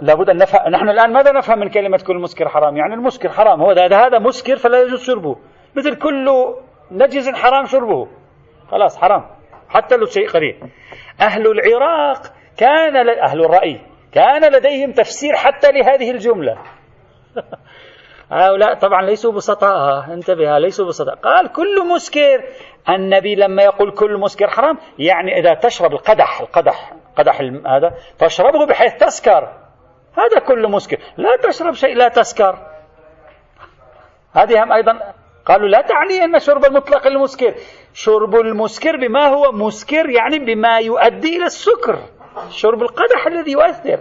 لابد 0.00 0.30
أن 0.30 0.36
نفهم 0.36 0.68
نحن 0.68 0.88
الآن 0.88 1.12
ماذا 1.12 1.32
نفهم 1.32 1.58
من 1.58 1.68
كلمة 1.68 1.98
كل 2.06 2.16
مسكر 2.16 2.48
حرام؟ 2.48 2.76
يعني 2.76 2.94
المسكر 2.94 3.28
حرام 3.28 3.62
هو 3.62 3.70
هذا 3.70 4.18
مسكر 4.18 4.56
فلا 4.56 4.82
يجوز 4.82 5.06
شربه. 5.06 5.36
مثل 5.76 5.94
كل 5.94 6.54
نجز 6.90 7.30
حرام 7.30 7.64
شربه. 7.66 8.08
خلاص 8.70 8.98
حرام. 8.98 9.26
حتى 9.68 9.96
لو 9.96 10.06
شيء 10.06 10.28
قليل 10.28 10.58
أهل 11.20 11.46
العراق 11.46 12.22
كان 12.56 13.08
أهل 13.08 13.44
الرأي 13.44 13.80
كان 14.12 14.52
لديهم 14.52 14.92
تفسير 14.92 15.36
حتى 15.36 15.72
لهذه 15.72 16.10
الجملة. 16.10 16.58
هؤلاء 18.32 18.74
طبعا 18.74 19.02
ليسوا 19.02 19.32
بسطاء. 19.32 20.12
انتبه 20.12 20.58
ليسوا 20.58 20.86
بسطاء. 20.86 21.14
قال 21.14 21.52
كل 21.52 21.88
مسكر 21.94 22.44
النبي 22.88 23.34
لما 23.34 23.62
يقول 23.62 23.90
كل 23.90 24.18
مسكر 24.18 24.48
حرام 24.48 24.78
يعني 24.98 25.38
إذا 25.38 25.54
تشرب 25.54 25.92
القدح 25.92 26.40
القدح 26.40 26.92
قدح 27.16 27.40
هذا 27.66 27.94
تشربه 28.18 28.66
بحيث 28.66 28.94
تسكر. 28.94 29.61
هذا 30.18 30.38
كل 30.46 30.70
مسكر 30.70 30.98
لا 31.16 31.36
تشرب 31.36 31.74
شيء 31.74 31.96
لا 31.96 32.08
تسكر. 32.08 32.58
هذه 34.32 34.62
هم 34.64 34.72
أيضا 34.72 35.00
قالوا 35.46 35.68
لا 35.68 35.80
تعني 35.80 36.24
أن 36.24 36.38
شرب 36.38 36.64
المطلق 36.64 37.06
المسكر. 37.06 37.54
شرب 37.94 38.34
المسكر 38.34 38.96
بما 38.96 39.26
هو 39.26 39.52
مسكر 39.52 40.10
يعني 40.10 40.38
بما 40.38 40.78
يؤدي 40.78 41.36
إلى 41.36 41.44
السكر. 41.44 41.98
شرب 42.50 42.82
القدح 42.82 43.26
الذي 43.26 43.52
يؤثر. 43.52 43.98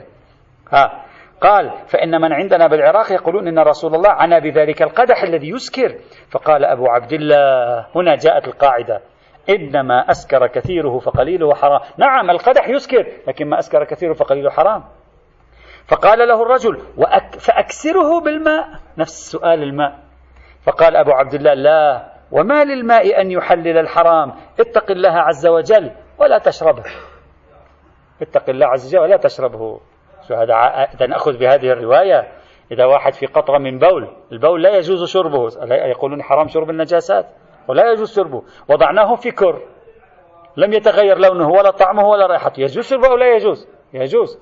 ها 0.72 1.06
قال 1.42 1.72
فإن 1.88 2.22
من 2.22 2.34
عندنا 2.34 2.68
بالعراق 2.68 3.12
يقولون 3.12 3.48
إن 3.48 3.60
رسول 3.60 3.96
الله 3.96 4.10
عنا 4.10 4.40
بذلك 4.40 4.82
القدح 4.82 5.24
الذي 5.24 5.50
يسكر. 5.50 5.96
فقال 6.32 6.66
أبو 6.66 6.88
عبد 6.88 7.14
الله 7.14 7.88
هنا 7.96 8.16
جاءت 8.16 8.48
القاعدة. 8.48 9.02
إنما 9.50 10.12
أسكر 10.12 10.48
كثيره 10.48 11.00
فقليله 11.00 11.56
حرام 11.56 11.80
نعم 11.98 12.30
القدح 12.30 12.70
يسكر 12.70 13.06
لكن 13.28 13.50
ما 13.50 13.60
أسكر 13.60 13.84
كثيره 13.84 14.14
فقليله 14.14 14.50
حرام 14.50 14.84
فقال 15.88 16.28
له 16.28 16.42
الرجل 16.44 16.82
وأك 16.98 17.36
فأكسره 17.36 18.22
بالماء. 18.22 18.68
نفس 18.98 19.32
سؤال 19.32 19.64
الماء. 19.64 20.00
فقال 20.64 20.96
أبو 20.96 21.12
عبد 21.12 21.34
الله 21.34 21.54
لا 21.54 22.12
وما 22.32 22.64
للماء 22.64 23.22
أن 23.22 23.32
يحلل 23.32 23.78
الحرام؟ 23.78 24.34
اتق 24.60 24.92
الله 24.92 25.12
عز 25.12 25.48
وجل 25.48 25.92
ولا 26.20 26.38
تشربه. 26.38 26.84
اتق 28.22 28.50
الله 28.50 28.68
عز 28.68 28.96
وجل 28.96 29.04
ولا 29.04 29.18
تشربه. 29.18 29.80
شو 30.28 30.36
هذا 30.36 30.54
إذا 30.96 31.06
نأخذ 31.08 31.38
بهذه 31.38 31.72
الرواية. 31.72 32.32
إذا 32.72 32.86
واحد 32.86 33.14
في 33.14 33.26
قطرة 33.26 33.58
من 33.58 33.80
بول 33.80 34.08
البول 34.32 34.64
لا 34.64 34.78
يجوز 34.78 35.04
شربه. 35.04 35.50
يقولون 35.72 36.24
حرام 36.24 36.48
شرب 36.48 36.70
النجاسات 36.70 37.26
ولا 37.68 37.92
يجوز 37.92 38.16
شربه. 38.16 38.44
وضعناه 38.70 39.16
في 39.16 39.32
كر. 39.32 39.62
لم 40.58 40.74
يتغير 40.74 41.18
لونه 41.18 41.50
ولا 41.50 41.72
طعمه 41.72 42.08
ولا 42.08 42.26
رائحته 42.28 42.62
يجوز 42.62 42.86
شربه 42.86 43.08
أو 43.08 43.16
لا 43.16 43.36
يجوز؟ 43.36 43.68
يجوز. 43.94 44.40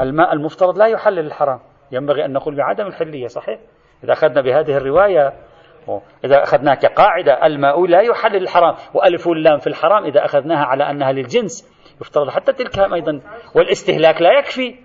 الماء 0.00 0.32
المفترض 0.32 0.78
لا 0.78 0.86
يحلل 0.86 1.26
الحرام. 1.26 1.60
ينبغي 1.92 2.24
أن 2.24 2.32
نقول 2.32 2.56
بعدم 2.56 2.86
الحلية 2.86 3.26
صحيح؟ 3.26 3.60
إذا 4.04 4.12
أخذنا 4.12 4.40
بهذه 4.40 4.76
الرواية 4.76 5.32
إذا 6.24 6.42
أخذناها 6.42 6.74
كقاعدة 6.74 7.46
الماء 7.46 7.86
لا 7.86 8.00
يحلل 8.00 8.42
الحرام 8.42 8.74
وألف 8.94 9.28
اللام 9.28 9.58
في 9.58 9.66
الحرام 9.66 10.04
إذا 10.04 10.24
أخذناها 10.24 10.64
على 10.64 10.90
أنها 10.90 11.12
للجنس. 11.12 11.72
يفترض 12.00 12.30
حتى 12.30 12.52
تلك 12.52 12.78
أيضا. 12.78 13.20
والاستهلاك 13.54 14.22
لا 14.22 14.38
يكفي. 14.38 14.78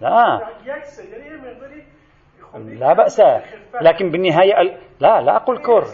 لا. 0.00 0.38
لا 2.78 2.92
بأس. 2.92 3.20
لكن 3.82 4.10
بالنهاية 4.10 4.54
لا 5.00 5.20
لا 5.20 5.36
أقول 5.36 5.58
كر 5.62 5.84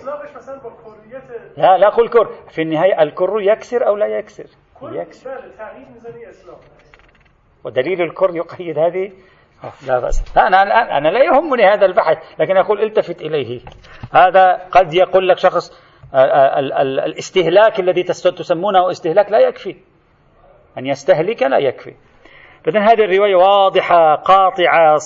لا 1.57 1.79
لا 1.79 1.88
أقول 1.88 2.09
كر. 2.09 2.29
في 2.51 2.62
النهاية 2.62 3.03
الكر 3.03 3.40
يكسر 3.40 3.87
أو 3.87 3.97
لا 3.97 4.07
يكسر؟ 4.07 4.47
يكسر. 4.83 5.40
ودليل 7.64 8.03
الكر 8.03 8.37
يقيد 8.37 8.79
هذه؟ 8.79 9.12
لا 9.87 9.99
بأس. 10.01 10.37
لا 10.37 10.47
أنا 10.47 10.62
الآن 10.62 10.87
أنا 10.97 11.09
لا 11.09 11.25
يهمني 11.25 11.64
هذا 11.64 11.87
البحث 11.87 12.18
لكن 12.38 12.57
أقول 12.57 12.83
التفت 12.83 13.23
إليه. 13.23 13.61
هذا 14.12 14.53
قد 14.71 14.94
يقول 14.94 15.29
لك 15.29 15.38
شخص 15.38 15.88
الاستهلاك 16.14 17.81
الذي 17.81 18.03
تسمونه 18.03 18.90
استهلاك 18.90 19.31
لا 19.31 19.38
يكفي. 19.38 19.77
أن 20.79 20.87
يستهلك 20.87 21.42
لا 21.42 21.59
يكفي. 21.59 21.94
إذن 22.68 22.83
هذه 22.83 23.05
الرواية 23.05 23.35
واضحة 23.35 24.14
قاطعة 24.14 24.96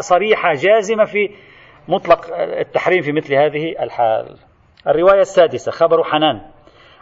صريحة 0.00 0.52
جازمة 0.52 1.04
في 1.04 1.34
مطلق 1.88 2.26
التحريم 2.36 3.02
في 3.02 3.12
مثل 3.12 3.34
هذه 3.34 3.82
الحال. 3.82 4.36
الرواية 4.86 5.20
السادسة 5.20 5.72
خبر 5.72 6.04
حنان. 6.04 6.40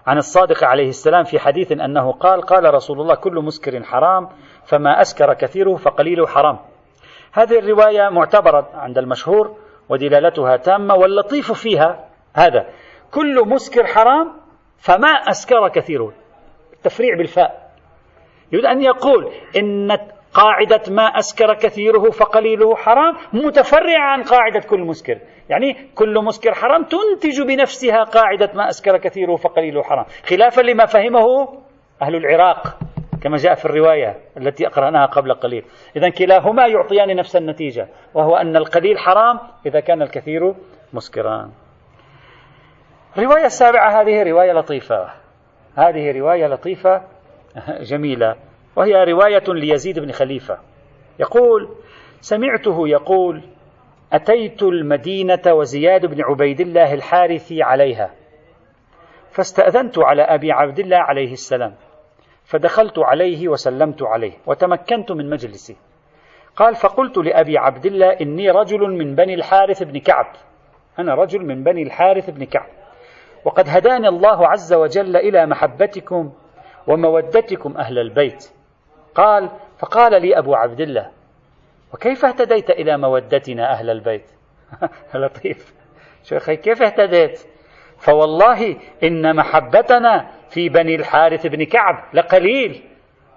عن 0.06 0.18
الصادق 0.18 0.64
عليه 0.64 0.88
السلام 0.88 1.24
في 1.24 1.38
حديث 1.38 1.72
أنه 1.72 2.12
قال 2.12 2.42
قال 2.42 2.74
رسول 2.74 3.00
الله 3.00 3.14
كل 3.14 3.34
مسكر 3.34 3.82
حرام 3.82 4.28
فما 4.64 5.00
أسكر 5.00 5.34
كثيره 5.34 5.74
فقليله 5.74 6.26
حرام. 6.26 6.58
هذه 7.32 7.58
الرواية 7.58 8.08
معتبرة 8.08 8.70
عند 8.74 8.98
المشهور 8.98 9.56
ودلالتها 9.88 10.56
تامة 10.56 10.94
واللطيف 10.94 11.52
فيها 11.52 12.08
هذا 12.34 12.66
كل 13.10 13.48
مسكر 13.48 13.86
حرام 13.86 14.32
فما 14.78 15.08
أسكر 15.08 15.68
كثيره. 15.68 16.12
التفريع 16.72 17.16
بالفاء. 17.16 17.70
يريد 18.52 18.64
أن 18.64 18.82
يقول 18.82 19.32
إن 19.56 19.98
قاعدة 20.34 20.82
ما 20.88 21.02
أسكر 21.02 21.54
كثيره 21.54 22.10
فقليله 22.10 22.76
حرام 22.76 23.14
متفرعة 23.32 24.10
عن 24.12 24.22
قاعدة 24.22 24.60
كل 24.60 24.80
مسكر. 24.80 25.18
يعني 25.48 25.76
كل 25.94 26.24
مسكر 26.24 26.54
حرام 26.54 26.84
تنتج 26.84 27.42
بنفسها 27.42 28.04
قاعدة 28.04 28.50
ما 28.54 28.68
أسكر 28.68 28.98
كثيره 28.98 29.36
فقليله 29.36 29.82
حرام. 29.82 30.04
خلافا 30.26 30.60
لما 30.60 30.86
فهمه 30.86 31.48
أهل 32.02 32.16
العراق 32.16 32.78
كما 33.22 33.36
جاء 33.36 33.54
في 33.54 33.64
الرواية 33.64 34.16
التي 34.36 34.66
أقرأناها 34.66 35.06
قبل 35.06 35.34
قليل. 35.34 35.64
إذا 35.96 36.08
كلاهما 36.08 36.66
يعطيان 36.66 37.16
نفس 37.16 37.36
النتيجة 37.36 37.88
وهو 38.14 38.36
أن 38.36 38.56
القليل 38.56 38.98
حرام 38.98 39.40
إذا 39.66 39.80
كان 39.80 40.02
الكثير 40.02 40.54
مسكرا. 40.92 41.50
الرواية 43.18 43.44
السابعة 43.44 44.02
هذه 44.02 44.22
رواية 44.22 44.52
لطيفة. 44.52 45.08
هذه 45.76 46.18
رواية 46.18 46.46
لطيفة 46.46 47.02
جميلة. 47.80 48.47
وهي 48.78 49.04
رواية 49.04 49.44
ليزيد 49.48 49.98
بن 49.98 50.12
خليفة. 50.12 50.58
يقول 51.20 51.68
سمعته 52.20 52.88
يقول 52.88 53.42
أتيت 54.12 54.62
المدينة 54.62 55.42
وزياد 55.46 56.06
بن 56.06 56.22
عبيد 56.22 56.60
الله 56.60 56.94
الحارثي 56.94 57.62
عليها 57.62 58.14
فاستأذنت 59.30 59.98
على 59.98 60.22
أبي 60.22 60.52
عبد 60.52 60.78
الله 60.78 60.96
عليه 60.96 61.32
السلام 61.32 61.74
فدخلت 62.44 62.98
عليه 62.98 63.48
وسلمت 63.48 64.02
عليه 64.02 64.32
وتمكنت 64.46 65.12
من 65.12 65.30
مجلسه. 65.30 65.76
قال 66.56 66.74
فقلت 66.74 67.18
لأبي 67.18 67.58
عبد 67.58 67.86
الله 67.86 68.06
إني 68.20 68.50
رجل 68.50 68.80
من 68.80 69.14
بني 69.14 69.34
الحارث 69.34 69.82
بن 69.82 69.98
كعب. 69.98 70.26
أنا 70.98 71.14
رجل 71.14 71.46
من 71.46 71.64
بني 71.64 71.82
الحارث 71.82 72.30
بن 72.30 72.44
كعب. 72.44 72.68
وقد 73.44 73.64
هداني 73.68 74.08
الله 74.08 74.48
عز 74.48 74.74
وجل 74.74 75.16
إلى 75.16 75.46
محبتكم 75.46 76.32
ومودتكم 76.86 77.76
أهل 77.76 77.98
البيت. 77.98 78.57
قال 79.18 79.50
فقال 79.78 80.22
لي 80.22 80.38
أبو 80.38 80.54
عبد 80.54 80.80
الله 80.80 81.10
وكيف 81.94 82.24
اهتديت 82.24 82.70
إلى 82.70 82.98
مودتنا 82.98 83.72
أهل 83.72 83.90
البيت؟ 83.90 84.30
لطيف. 85.14 85.74
شيخي 86.22 86.56
كيف 86.56 86.82
اهتديت؟ 86.82 87.40
فوالله 87.98 88.76
إن 89.02 89.36
محبتنا 89.36 90.30
في 90.50 90.68
بني 90.68 90.94
الحارث 90.94 91.46
بن 91.46 91.64
كعب 91.64 92.04
لقليل. 92.14 92.84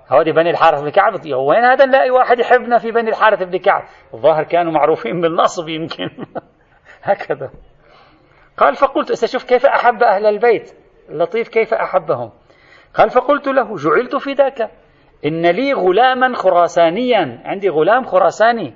هذه 0.07 0.31
بني 0.31 0.49
الحارث 0.49 0.81
بن 0.81 0.89
كعب؟ 0.89 1.13
وين 1.25 1.63
هذا 1.63 1.85
نلاقي 1.85 2.09
واحد 2.11 2.39
يحبنا 2.39 2.77
في 2.77 2.91
بني 2.91 3.09
الحارث 3.09 3.43
بن 3.43 3.57
كعب؟ 3.57 3.83
الظاهر 4.13 4.43
كانوا 4.43 4.71
معروفين 4.71 5.21
بالنصب 5.21 5.69
يمكن. 5.69 6.09
هكذا. 7.03 7.51
قال 8.57 8.75
فقلت 8.75 9.25
شوف 9.25 9.43
كيف 9.43 9.65
أحب 9.65 10.03
أهل 10.03 10.25
البيت؟ 10.25 10.73
لطيف 11.09 11.47
كيف 11.47 11.73
أحبهم؟ 11.73 12.31
قال 12.93 13.09
فقلت 13.09 13.47
له 13.47 13.75
جعلت 13.75 14.15
فداك. 14.15 14.71
إن 15.25 15.45
لي 15.45 15.73
غلاما 15.73 16.35
خراسانيا. 16.35 17.41
عندي 17.45 17.69
غلام 17.69 18.05
خراساني. 18.05 18.73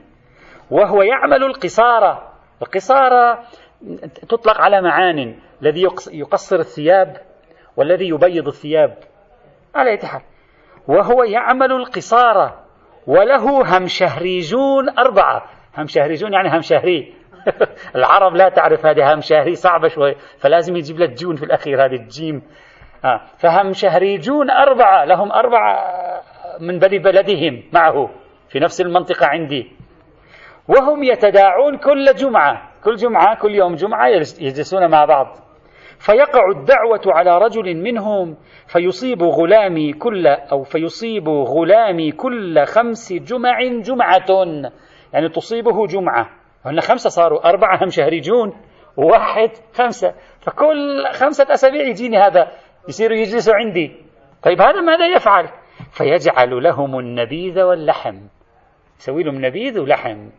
وهو 0.72 1.02
يعمل 1.02 1.44
القصارى 1.44 2.32
القصارى 2.62 3.40
تطلق 4.30 4.62
على 4.62 4.82
معان. 4.82 5.36
الذي 5.62 5.88
يقصر 6.12 6.60
الثياب 6.60 7.18
والذي 7.78 8.08
يبيض 8.08 8.48
الثياب. 8.48 8.98
على 9.76 9.98
حال. 10.04 10.22
وهو 10.88 11.24
يعمل 11.24 11.72
القصارى 11.72 12.54
وله 13.08 13.78
همشهريجون 13.78 14.90
أربعة. 15.00 15.46
همشهريجون 15.78 16.34
يعني 16.34 16.50
همشهري. 16.50 17.14
العرب 17.96 18.36
لا 18.36 18.50
تعرف 18.50 18.86
هذه 18.86 19.14
همشهري 19.14 19.56
صعبة 19.56 19.88
شوي. 19.88 20.16
فلازم 20.40 20.76
يجيب 20.76 21.00
لك 21.00 21.10
جون 21.10 21.36
في 21.36 21.46
الأخير 21.46 21.86
هذه 21.86 21.96
الجيم. 21.96 22.42
آه. 23.06 23.22
فهمشهريجون 23.38 24.50
أربعة. 24.52 25.06
لهم 25.06 25.32
أربعة 25.32 26.06
من 26.60 26.80
بني 26.80 27.00
بلدهم 27.00 27.64
معه. 27.74 28.10
في 28.50 28.60
نفس 28.60 28.82
المنطقة 28.82 29.26
عندي. 29.26 29.72
وهم 30.68 31.04
يتداعون 31.04 31.78
كل 31.78 32.14
جمعة. 32.16 32.72
كل 32.84 32.96
جمعة 32.96 33.40
كل 33.40 33.56
يوم 33.56 33.76
جمعة 33.76 34.08
يجلسون 34.40 34.90
مع 34.90 35.06
بعض. 35.06 35.38
فيقع 36.00 36.50
الدعوة 36.50 37.02
على 37.08 37.38
رجل 37.38 37.76
منهم 37.76 38.38
فيصيب 38.68 39.24
غلامي 39.24 39.94
كل 39.94 40.28
أو 40.28 40.64
فيصيب 40.64 41.30
غلامي 41.30 42.12
كل 42.12 42.66
خمس 42.66 43.14
جمع 43.14 43.64
جمعة. 43.64 44.26
يعني 45.14 45.30
تصيبه 45.30 45.88
جمعة. 45.88 46.30
هن 46.66 46.80
خمسة 46.80 47.10
صاروا 47.10 47.50
أربعة 47.50 47.84
هم 47.84 47.90
شهريجون. 47.90 48.54
واحد 48.98 49.50
خمسة. 49.74 50.14
فكل 50.40 51.06
خمسة 51.12 51.54
أسابيع 51.54 51.82
يجيني 51.82 52.18
هذا. 52.18 52.52
يصيروا 52.88 53.18
يجلسوا 53.18 53.56
عندي. 53.56 53.96
طيب 54.44 54.62
هذا 54.62 54.82
ماذا 54.82 55.08
يفعل؟ 55.08 55.50
فيجعل 55.96 56.64
لهم 56.64 57.00
النبيذ 57.00 57.62
واللحم. 57.62 58.18
يسوي 59.00 59.24
لهم 59.24 59.46
نبيذ 59.46 59.80
ولحم. 59.80 60.30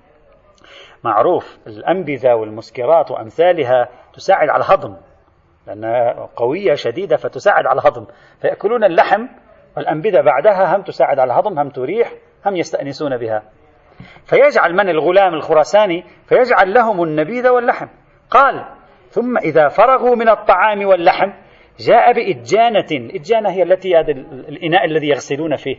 معروف 1.05 1.59
الأنبذة 1.67 2.35
والمسكرات 2.35 3.11
وأمثالها 3.11 3.89
تساعد 4.15 4.49
على 4.49 4.65
الهضم. 4.65 4.97
لأنها 5.67 6.29
قوية 6.37 6.75
شديدة 6.75 7.17
فتساعد 7.17 7.67
على 7.67 7.81
الهضم. 7.81 8.07
فيأكلون 8.41 8.85
اللحم 8.85 9.27
والأنبذة 9.77 10.21
بعدها 10.21 10.77
هم 10.77 10.83
تساعد 10.83 11.19
على 11.19 11.33
الهضم 11.33 11.59
هم 11.59 11.69
تريح 11.69 12.13
هم 12.47 12.57
يستأنسون 12.57 13.17
بها. 13.17 13.43
فيجعل 14.25 14.73
من 14.73 14.89
الغلام 14.89 15.35
الخراساني؟ 15.35 16.05
فيجعل 16.27 16.75
لهم 16.75 17.03
النبيذ 17.03 17.49
واللحم. 17.49 17.87
قال 18.31 18.65
ثم 19.09 19.39
إذا 19.39 19.69
فرغوا 19.69 20.17
من 20.17 20.29
الطعام 20.29 20.87
واللحم 20.87 21.46
جاء 21.79 22.13
بإجانة. 22.13 23.11
إجانة 23.15 23.51
هي 23.51 23.63
التي 23.63 24.01
الإناء 24.49 24.85
الذي 24.85 25.09
يغسلون 25.09 25.57
فيه. 25.57 25.77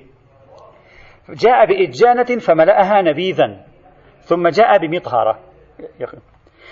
جاء 1.29 1.65
بإجانة 1.65 2.39
فملأها 2.39 3.01
نبيذا 3.01 3.65
ثم 4.19 4.47
جاء 4.47 4.77
بمطهرة. 4.77 5.39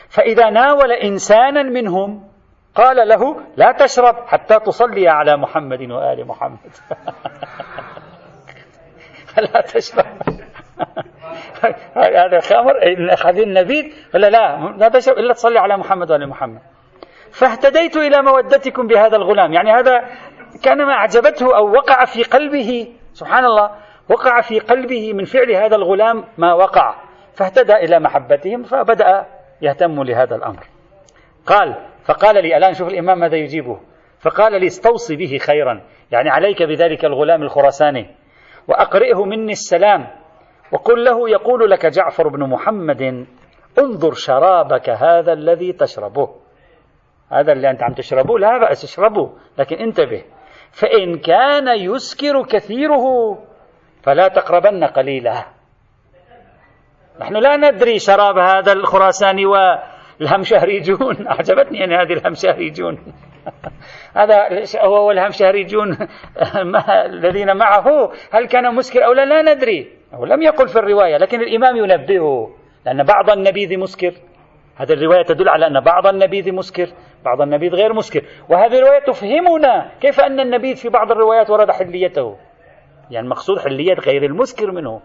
فإذا 0.10 0.50
ناول 0.50 0.92
إنسانا 0.92 1.64
منهم 1.64 2.28
قال 2.76 3.08
له 3.08 3.42
لا 3.58 3.72
تشرب 3.72 4.16
حتى 4.28 4.60
تصلي 4.60 5.08
على 5.08 5.38
محمد 5.38 5.92
وآل 5.92 6.28
محمد. 6.28 6.60
لا 9.54 9.62
تشرب. 9.62 10.06
هذا 11.96 12.40
خمر 12.40 12.74
هذه 13.26 13.44
النبيذ 13.44 13.86
ولا 14.14 14.30
لا 14.30 14.74
لا 14.78 14.90
تشرب 14.90 15.18
إلا 15.18 15.34
تصلي 15.34 15.60
على 15.60 15.78
محمد 15.78 16.12
وآل 16.12 16.30
محمد. 16.30 16.62
فاهتديت 17.40 17.98
إلى 17.98 18.22
مودتكم 18.22 18.88
بهذا 18.88 19.16
الغلام. 19.16 19.54
يعني 19.54 19.72
هذا 19.72 20.02
كان 20.64 20.86
ما 20.86 20.94
أعجبته 20.94 21.58
أو 21.58 21.72
وقع 21.72 22.06
في 22.06 22.24
قلبه 22.24 22.88
سبحان 23.14 23.46
الله 23.46 23.70
وقع 24.10 24.42
في 24.42 24.60
قلبه 24.60 25.14
من 25.14 25.24
فعل 25.24 25.52
هذا 25.52 25.76
الغلام 25.76 26.24
ما 26.38 26.54
وقع. 26.54 26.96
فاهتدى 27.34 27.74
إلى 27.74 28.00
محبتهم 28.00 28.64
فبدأ 28.64 29.26
يهتم 29.62 30.04
لهذا 30.04 30.36
الأمر. 30.36 30.64
قال 31.46 31.76
فقال 32.06 32.36
لي 32.44 32.58
الآن 32.58 32.74
شوف 32.74 32.88
الإمام 32.88 33.20
ماذا 33.20 33.36
يجيبه. 33.36 33.80
فقال 34.20 34.60
لي 34.60 34.66
استوصي 34.66 35.16
به 35.16 35.38
خيرا. 35.38 35.82
يعني 36.12 36.30
عليك 36.30 36.64
بذلك 36.64 37.06
الغلام 37.06 37.44
الخراساني. 37.44 38.16
وأقرئه 38.68 39.26
مني 39.26 39.52
السلام. 39.52 40.08
وقل 40.72 41.06
له 41.06 41.30
يقول 41.30 41.72
لك 41.72 41.86
جعفر 41.86 42.28
بن 42.28 42.50
محمد 42.50 43.26
انظر 43.80 44.14
شرابك 44.14 44.90
هذا 44.90 45.34
الذي 45.34 45.74
تشربه. 45.74 46.45
هذا 47.32 47.52
اللي 47.52 47.70
أنت 47.70 47.84
عم 47.84 47.94
تشربه 47.94 48.40
لا 48.40 48.58
بأس 48.58 48.84
اشربه 48.84 49.32
لكن 49.58 49.76
انتبه. 49.76 50.24
فإن 50.72 51.18
كان 51.18 51.68
يسكر 51.68 52.46
كثيره 52.46 53.38
فلا 54.04 54.28
تقربن 54.28 54.84
قليله 54.84 55.46
نحن 57.20 57.36
لا 57.36 57.58
ندري 57.58 58.00
شراب 58.00 58.38
هذا 58.38 58.72
الخراساني 58.72 59.46
والهمشهريجون 59.46 61.28
أعجبتني 61.32 61.84
أن 61.84 61.94
هذه 61.94 62.14
الهمشهريجون 62.14 62.98
هذا 64.20 64.66
هو 64.80 65.08
والهمشهريجون 65.08 65.98
الذين 67.06 67.58
معه 67.58 68.12
هل 68.32 68.48
كان 68.48 68.76
مسكر 68.76 69.06
أو 69.06 69.14
لا 69.14 69.26
لا 69.26 69.54
ندري. 69.54 69.88
هو 70.14 70.26
لم 70.26 70.42
يقل 70.42 70.68
في 70.68 70.80
الرواية 70.80 71.18
لكن 71.18 71.42
الإمام 71.42 71.76
ينبهه 71.76 72.56
لأن 72.86 73.04
بعض 73.04 73.30
النبيذ 73.30 73.80
مسكر. 73.80 74.14
هذه 74.78 74.94
الرواية 74.94 75.24
تدل 75.24 75.50
على 75.50 75.68
أن 75.68 75.80
بعض 75.80 76.08
النبيذ 76.08 76.52
مسكر. 76.52 76.88
بعض 77.26 77.42
النبيذ 77.42 77.74
غير 77.74 77.94
مسكر 77.94 78.24
وهذه 78.50 78.78
الرواية 78.78 79.00
تفهمنا 79.00 79.92
كيف 80.02 80.20
أن 80.20 80.40
النبيذ 80.40 80.76
في 80.76 80.90
بعض 80.90 81.12
الروايات 81.12 81.50
ورد 81.50 81.72
حليته. 81.72 82.38
يعني 83.12 83.28
مقصود 83.28 83.60
حلية 83.60 83.94
غير 83.94 84.24
المسكر 84.24 84.72
منه. 84.72 85.02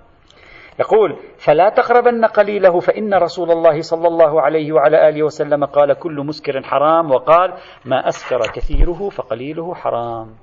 يقول 0.81 1.17
فلا 1.39 1.69
تقربن 1.69 2.25
قليله 2.25 2.81
فإن 2.81 3.15
رسول 3.15 3.51
الله 3.51 3.81
صلى 3.81 4.09
الله 4.09 4.41
عليه 4.41 4.73
وعلى 4.73 5.09
آله 5.09 5.23
وسلم 5.23 5.65
قال 5.65 5.95
كل 5.95 6.15
مسكر 6.15 6.63
حرام. 6.63 7.11
وقال 7.11 7.55
ما 7.85 8.09
أسكر 8.09 8.41
كثيره 8.41 9.09
فقليله 9.09 9.75
حرام. 9.75 10.35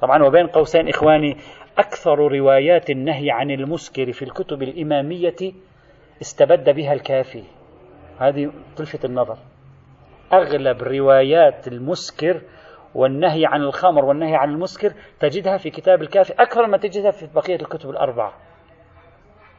طبعا 0.00 0.22
وبين 0.22 0.46
قوسين 0.46 0.88
إخواني 0.88 1.36
أكثر 1.78 2.18
روايات 2.18 2.90
النهي 2.90 3.30
عن 3.30 3.50
المسكر 3.50 4.12
في 4.12 4.22
الكتب 4.22 4.62
الإمامية 4.62 5.52
استبد 6.20 6.70
بها 6.70 6.92
الكافي. 6.92 7.44
هذه 8.18 8.52
تلفت 8.76 9.04
النظر. 9.04 9.36
أغلب 10.32 10.82
روايات 10.82 11.68
المسكر 11.68 12.42
والنهي 12.94 13.46
عن 13.46 13.60
الخمر 13.60 14.04
والنهي 14.04 14.36
عن 14.36 14.50
المسكر 14.50 14.92
تجدها 15.20 15.56
في 15.56 15.70
كتاب 15.70 16.02
الكافي 16.02 16.32
أكثر 16.32 16.66
ما 16.66 16.78
تجدها 16.78 17.10
في 17.10 17.26
بقية 17.34 17.56
الكتب 17.56 17.90
الأربعة. 17.90 18.32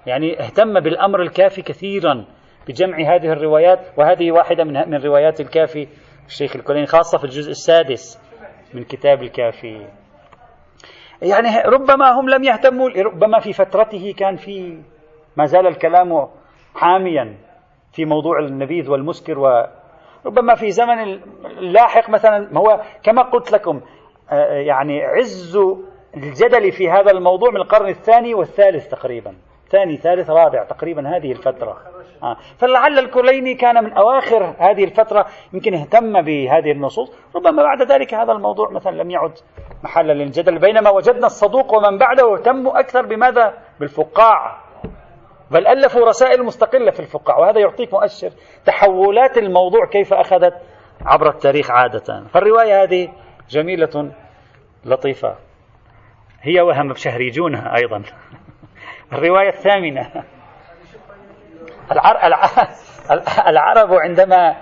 يعني 0.06 0.40
اهتم 0.40 0.80
بالأمر 0.80 1.22
الكافي 1.22 1.62
كثيرا 1.62 2.26
بجمع 2.68 2.98
هذه 2.98 3.32
الروايات 3.32 3.80
وهذه 3.98 4.32
واحدة 4.32 4.64
من, 4.64 4.74
من 4.74 4.98
روايات 5.04 5.42
الكافي 5.42 5.88
الشيخ 6.28 6.56
الكليني 6.56 6.86
خاصة 6.86 7.18
في 7.18 7.24
الجزء 7.24 7.52
السادس 7.52 8.20
من 8.74 8.84
كتاب 8.84 9.22
الكافي. 9.22 9.88
يعني 11.22 11.48
ربما 11.66 12.12
هم 12.20 12.30
لم 12.30 12.44
يهتموا 12.44 12.90
ربما 12.90 13.40
في 13.40 13.54
فترته 13.54 14.14
كان 14.18 14.36
في 14.36 14.82
ما 15.38 15.46
زال 15.46 15.68
الكلام 15.68 16.28
حاميا 16.76 17.38
في 17.94 18.06
موضوع 18.06 18.40
النبيذ 18.40 18.90
والمسكر 18.90 19.40
وربما 20.26 20.56
في 20.56 20.72
زمن 20.72 21.20
لاحق 21.60 22.10
مثلا 22.10 22.58
هو 22.58 22.82
كما 23.04 23.22
قلت 23.22 23.52
لكم 23.52 23.82
آه، 24.32 24.54
يعني 24.54 25.04
عز 25.04 25.60
الجدل 26.18 26.72
في 26.72 26.90
هذا 26.90 27.12
الموضوع 27.12 27.50
من 27.50 27.58
القرن 27.58 27.90
الثاني 27.90 28.34
والثالث 28.34 28.88
تقريبا. 28.88 29.36
ثاني 29.70 29.98
ثالث 29.98 30.30
رابع 30.30 30.64
تقريبا 30.64 31.18
هذه 31.18 31.32
الفترة. 31.32 31.78
آه. 32.24 32.38
فلعل 32.58 33.00
الكليني 33.00 33.54
كان 33.54 33.84
من 33.84 33.94
أواخر 33.94 34.56
هذه 34.60 34.84
الفترة 34.84 35.26
يمكن 35.54 35.74
اهتم 35.74 36.22
بهذه 36.22 36.72
النصوص. 36.72 37.14
ربما 37.36 37.64
بعد 37.64 37.92
ذلك 37.92 38.14
هذا 38.14 38.32
الموضوع 38.32 38.70
مثلا 38.70 39.04
لم 39.04 39.12
يعد 39.12 39.34
محلا 39.84 40.14
للجدل. 40.14 40.60
بينما 40.60 40.90
وجدنا 40.90 41.26
الصدوق 41.26 41.74
ومن 41.74 41.98
بعده 41.98 42.34
اهتموا 42.34 42.80
أكثر 42.80 43.06
بماذا؟ 43.06 43.54
بالفقاع. 43.80 44.71
بل 45.52 45.68
ألفوا 45.68 46.08
رسائل 46.08 46.44
مستقلة 46.44 46.92
في 46.92 47.00
الفقاع 47.00 47.38
وهذا 47.38 47.60
يعطيك 47.60 47.94
مؤشر. 47.94 48.30
تحولات 48.66 49.38
الموضوع 49.38 49.86
كيف 49.86 50.14
أخذت 50.14 50.54
عبر 51.06 51.30
التاريخ 51.30 51.72
عادة. 51.72 52.24
فالرواية 52.34 52.84
هذه 52.84 53.10
جميلة 53.50 54.12
لطيفة. 54.86 55.36
هي 56.42 56.62
وهم 56.62 56.88
بشهريجونها 56.88 57.76
أيضا. 57.76 58.04
الرواية 59.14 59.50
الثامنة. 59.50 60.24
العرب 63.48 63.94
عندما 63.94 64.56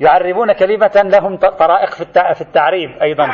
يعربون 0.00 0.52
كلمة 0.52 1.02
لهم 1.04 1.36
طرائق 1.36 1.94
في 2.34 2.40
التعريب 2.40 2.90
أيضا. 3.02 3.30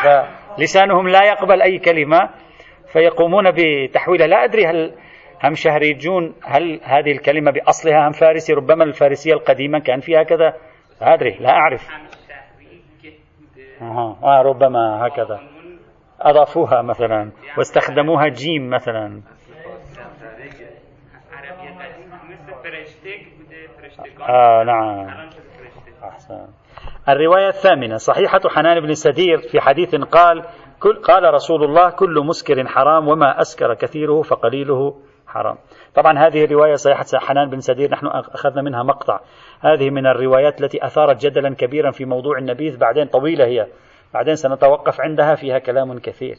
فلسانهم 0.56 1.08
لا 1.08 1.24
يقبل 1.24 1.62
أي 1.62 1.78
كلمة 1.78 2.30
فيقومون 2.92 3.50
بتحويلها. 3.50 4.26
لا 4.26 4.44
أدري 4.44 4.66
هل 4.66 4.94
هم 5.48 5.54
شهريجون 5.54 6.34
هل 6.44 6.80
هذه 6.84 7.12
الكلمة 7.12 7.50
بأصلها 7.50 8.08
هم 8.08 8.12
فارسي؟ 8.12 8.52
ربما 8.52 8.84
الفارسية 8.84 9.32
القديمة 9.32 9.78
كان 9.78 10.00
فيها 10.00 10.22
كذا. 10.22 10.54
أدري 11.02 11.36
لا 11.40 11.50
أعرف. 11.50 11.88
آه, 13.82 14.16
آه 14.22 14.42
ربما 14.42 15.06
هكذا. 15.06 15.40
أضافوها 16.20 16.82
مثلا. 16.82 17.30
واستخدموها 17.58 18.28
جيم 18.28 18.70
مثلا. 18.70 19.22
آه 24.28 24.62
نعم. 24.64 25.06
أحسن. 26.04 26.46
الرواية 27.08 27.48
الثامنة 27.48 27.96
صحيحة 27.96 28.40
حنان 28.48 28.80
بن 28.80 28.94
سدير 28.94 29.38
في 29.38 29.60
حديث 29.60 29.94
قال 29.94 30.44
كل 30.80 31.02
قال 31.02 31.34
رسول 31.34 31.64
الله 31.64 31.90
كل 31.90 32.14
مسكر 32.26 32.66
حرام 32.66 33.08
وما 33.08 33.40
أسكر 33.40 33.74
كثيره 33.74 34.22
فقليله. 34.22 34.94
حرام. 35.26 35.56
طبعا 35.94 36.18
هذه 36.18 36.44
الرواية 36.44 36.74
صحيحة 36.74 37.04
حنان 37.14 37.50
بن 37.50 37.60
سدير 37.60 37.90
نحن 37.90 38.06
أخذنا 38.06 38.62
منها 38.62 38.82
مقطع. 38.82 39.20
هذه 39.60 39.90
من 39.90 40.06
الروايات 40.06 40.60
التي 40.60 40.86
أثارت 40.86 41.26
جدلا 41.26 41.54
كبيرا 41.54 41.90
في 41.90 42.04
موضوع 42.04 42.38
النبيذ 42.38 42.78
بعدين 42.78 43.06
طويلة 43.06 43.44
هي. 43.44 43.66
بعدين 44.14 44.34
سنتوقف 44.34 45.00
عندها 45.00 45.34
فيها 45.34 45.58
كلام 45.58 45.98
كثير. 45.98 46.36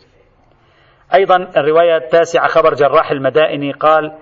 أيضا 1.14 1.36
الرواية 1.58 1.98
التاسعة 1.98 2.48
خبر 2.48 2.74
جراح 2.74 3.12
المدائني 3.12 3.72
قال 3.72 4.18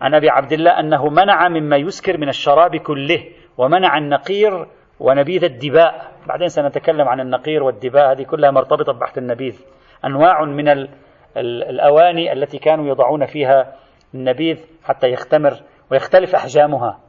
عن 0.00 0.14
أبي 0.14 0.30
عبد 0.30 0.52
الله 0.52 0.80
أنه 0.80 1.08
منع 1.08 1.48
مما 1.48 1.76
يسكر 1.76 2.18
من 2.18 2.28
الشراب 2.28 2.76
كله 2.76 3.24
ومنع 3.58 3.98
النقير 3.98 4.66
ونبيذ 5.00 5.44
الدباء. 5.44 6.12
بعدين 6.26 6.48
سنتكلم 6.48 7.08
عن 7.08 7.20
النقير 7.20 7.62
والدباء 7.62 8.12
هذه 8.12 8.22
كلها 8.22 8.50
مرتبطة 8.50 8.92
ببحث 8.92 9.18
النبيذ. 9.18 9.60
أنواع 10.04 10.44
من 10.44 10.88
الأواني 11.36 12.32
التي 12.32 12.58
كانوا 12.58 12.88
يضعون 12.88 13.26
فيها 13.26 13.76
النبيذ 14.16 14.64
حتى 14.84 15.06
يختمر 15.06 15.52
ويختلف 15.90 16.34
أحجامها. 16.34 17.00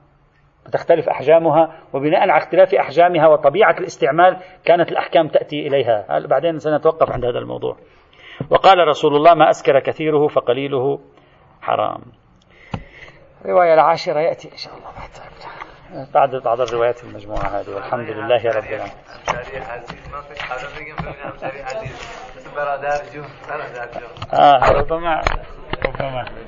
وتختلف 0.66 1.10
أحجامها 1.10 1.80
وبناء 1.94 2.20
على 2.22 2.38
اختلاف 2.38 2.76
أحجامها 2.76 3.28
وطبيعة 3.28 3.76
الاستعمال 3.80 4.38
كانت 4.66 4.92
الأحكام 4.92 5.28
تأتي 5.28 5.68
إليها. 5.68 6.20
بعدين 6.28 6.60
سنتوقف 6.60 7.12
عند 7.12 7.26
هذا 7.26 7.40
الموضوع. 7.40 7.78
وقال 8.50 8.88
رسول 8.88 9.16
الله 9.16 9.34
ما 9.34 9.50
أسكر 9.50 9.80
كثيره 9.80 10.28
فقليله 10.28 11.00
حرام. 11.62 12.02
الرواية 13.46 13.74
العاشرة 13.74 14.20
يأتي 14.20 14.52
إن 14.52 14.58
شاء 14.58 14.74
الله 14.74 14.90
بعد 14.94 15.10
بعد 16.14 16.36
بعض 16.44 16.62
الروايات 16.62 17.04
المجموعة 17.04 17.48
هذه. 17.48 17.76
والحمد 17.76 18.10
لله 18.10 18.46
رب 18.46 18.64
العالمين. 18.64 18.92
آه 24.34 24.72
ربما 24.72 25.22
ربما. 25.86 26.26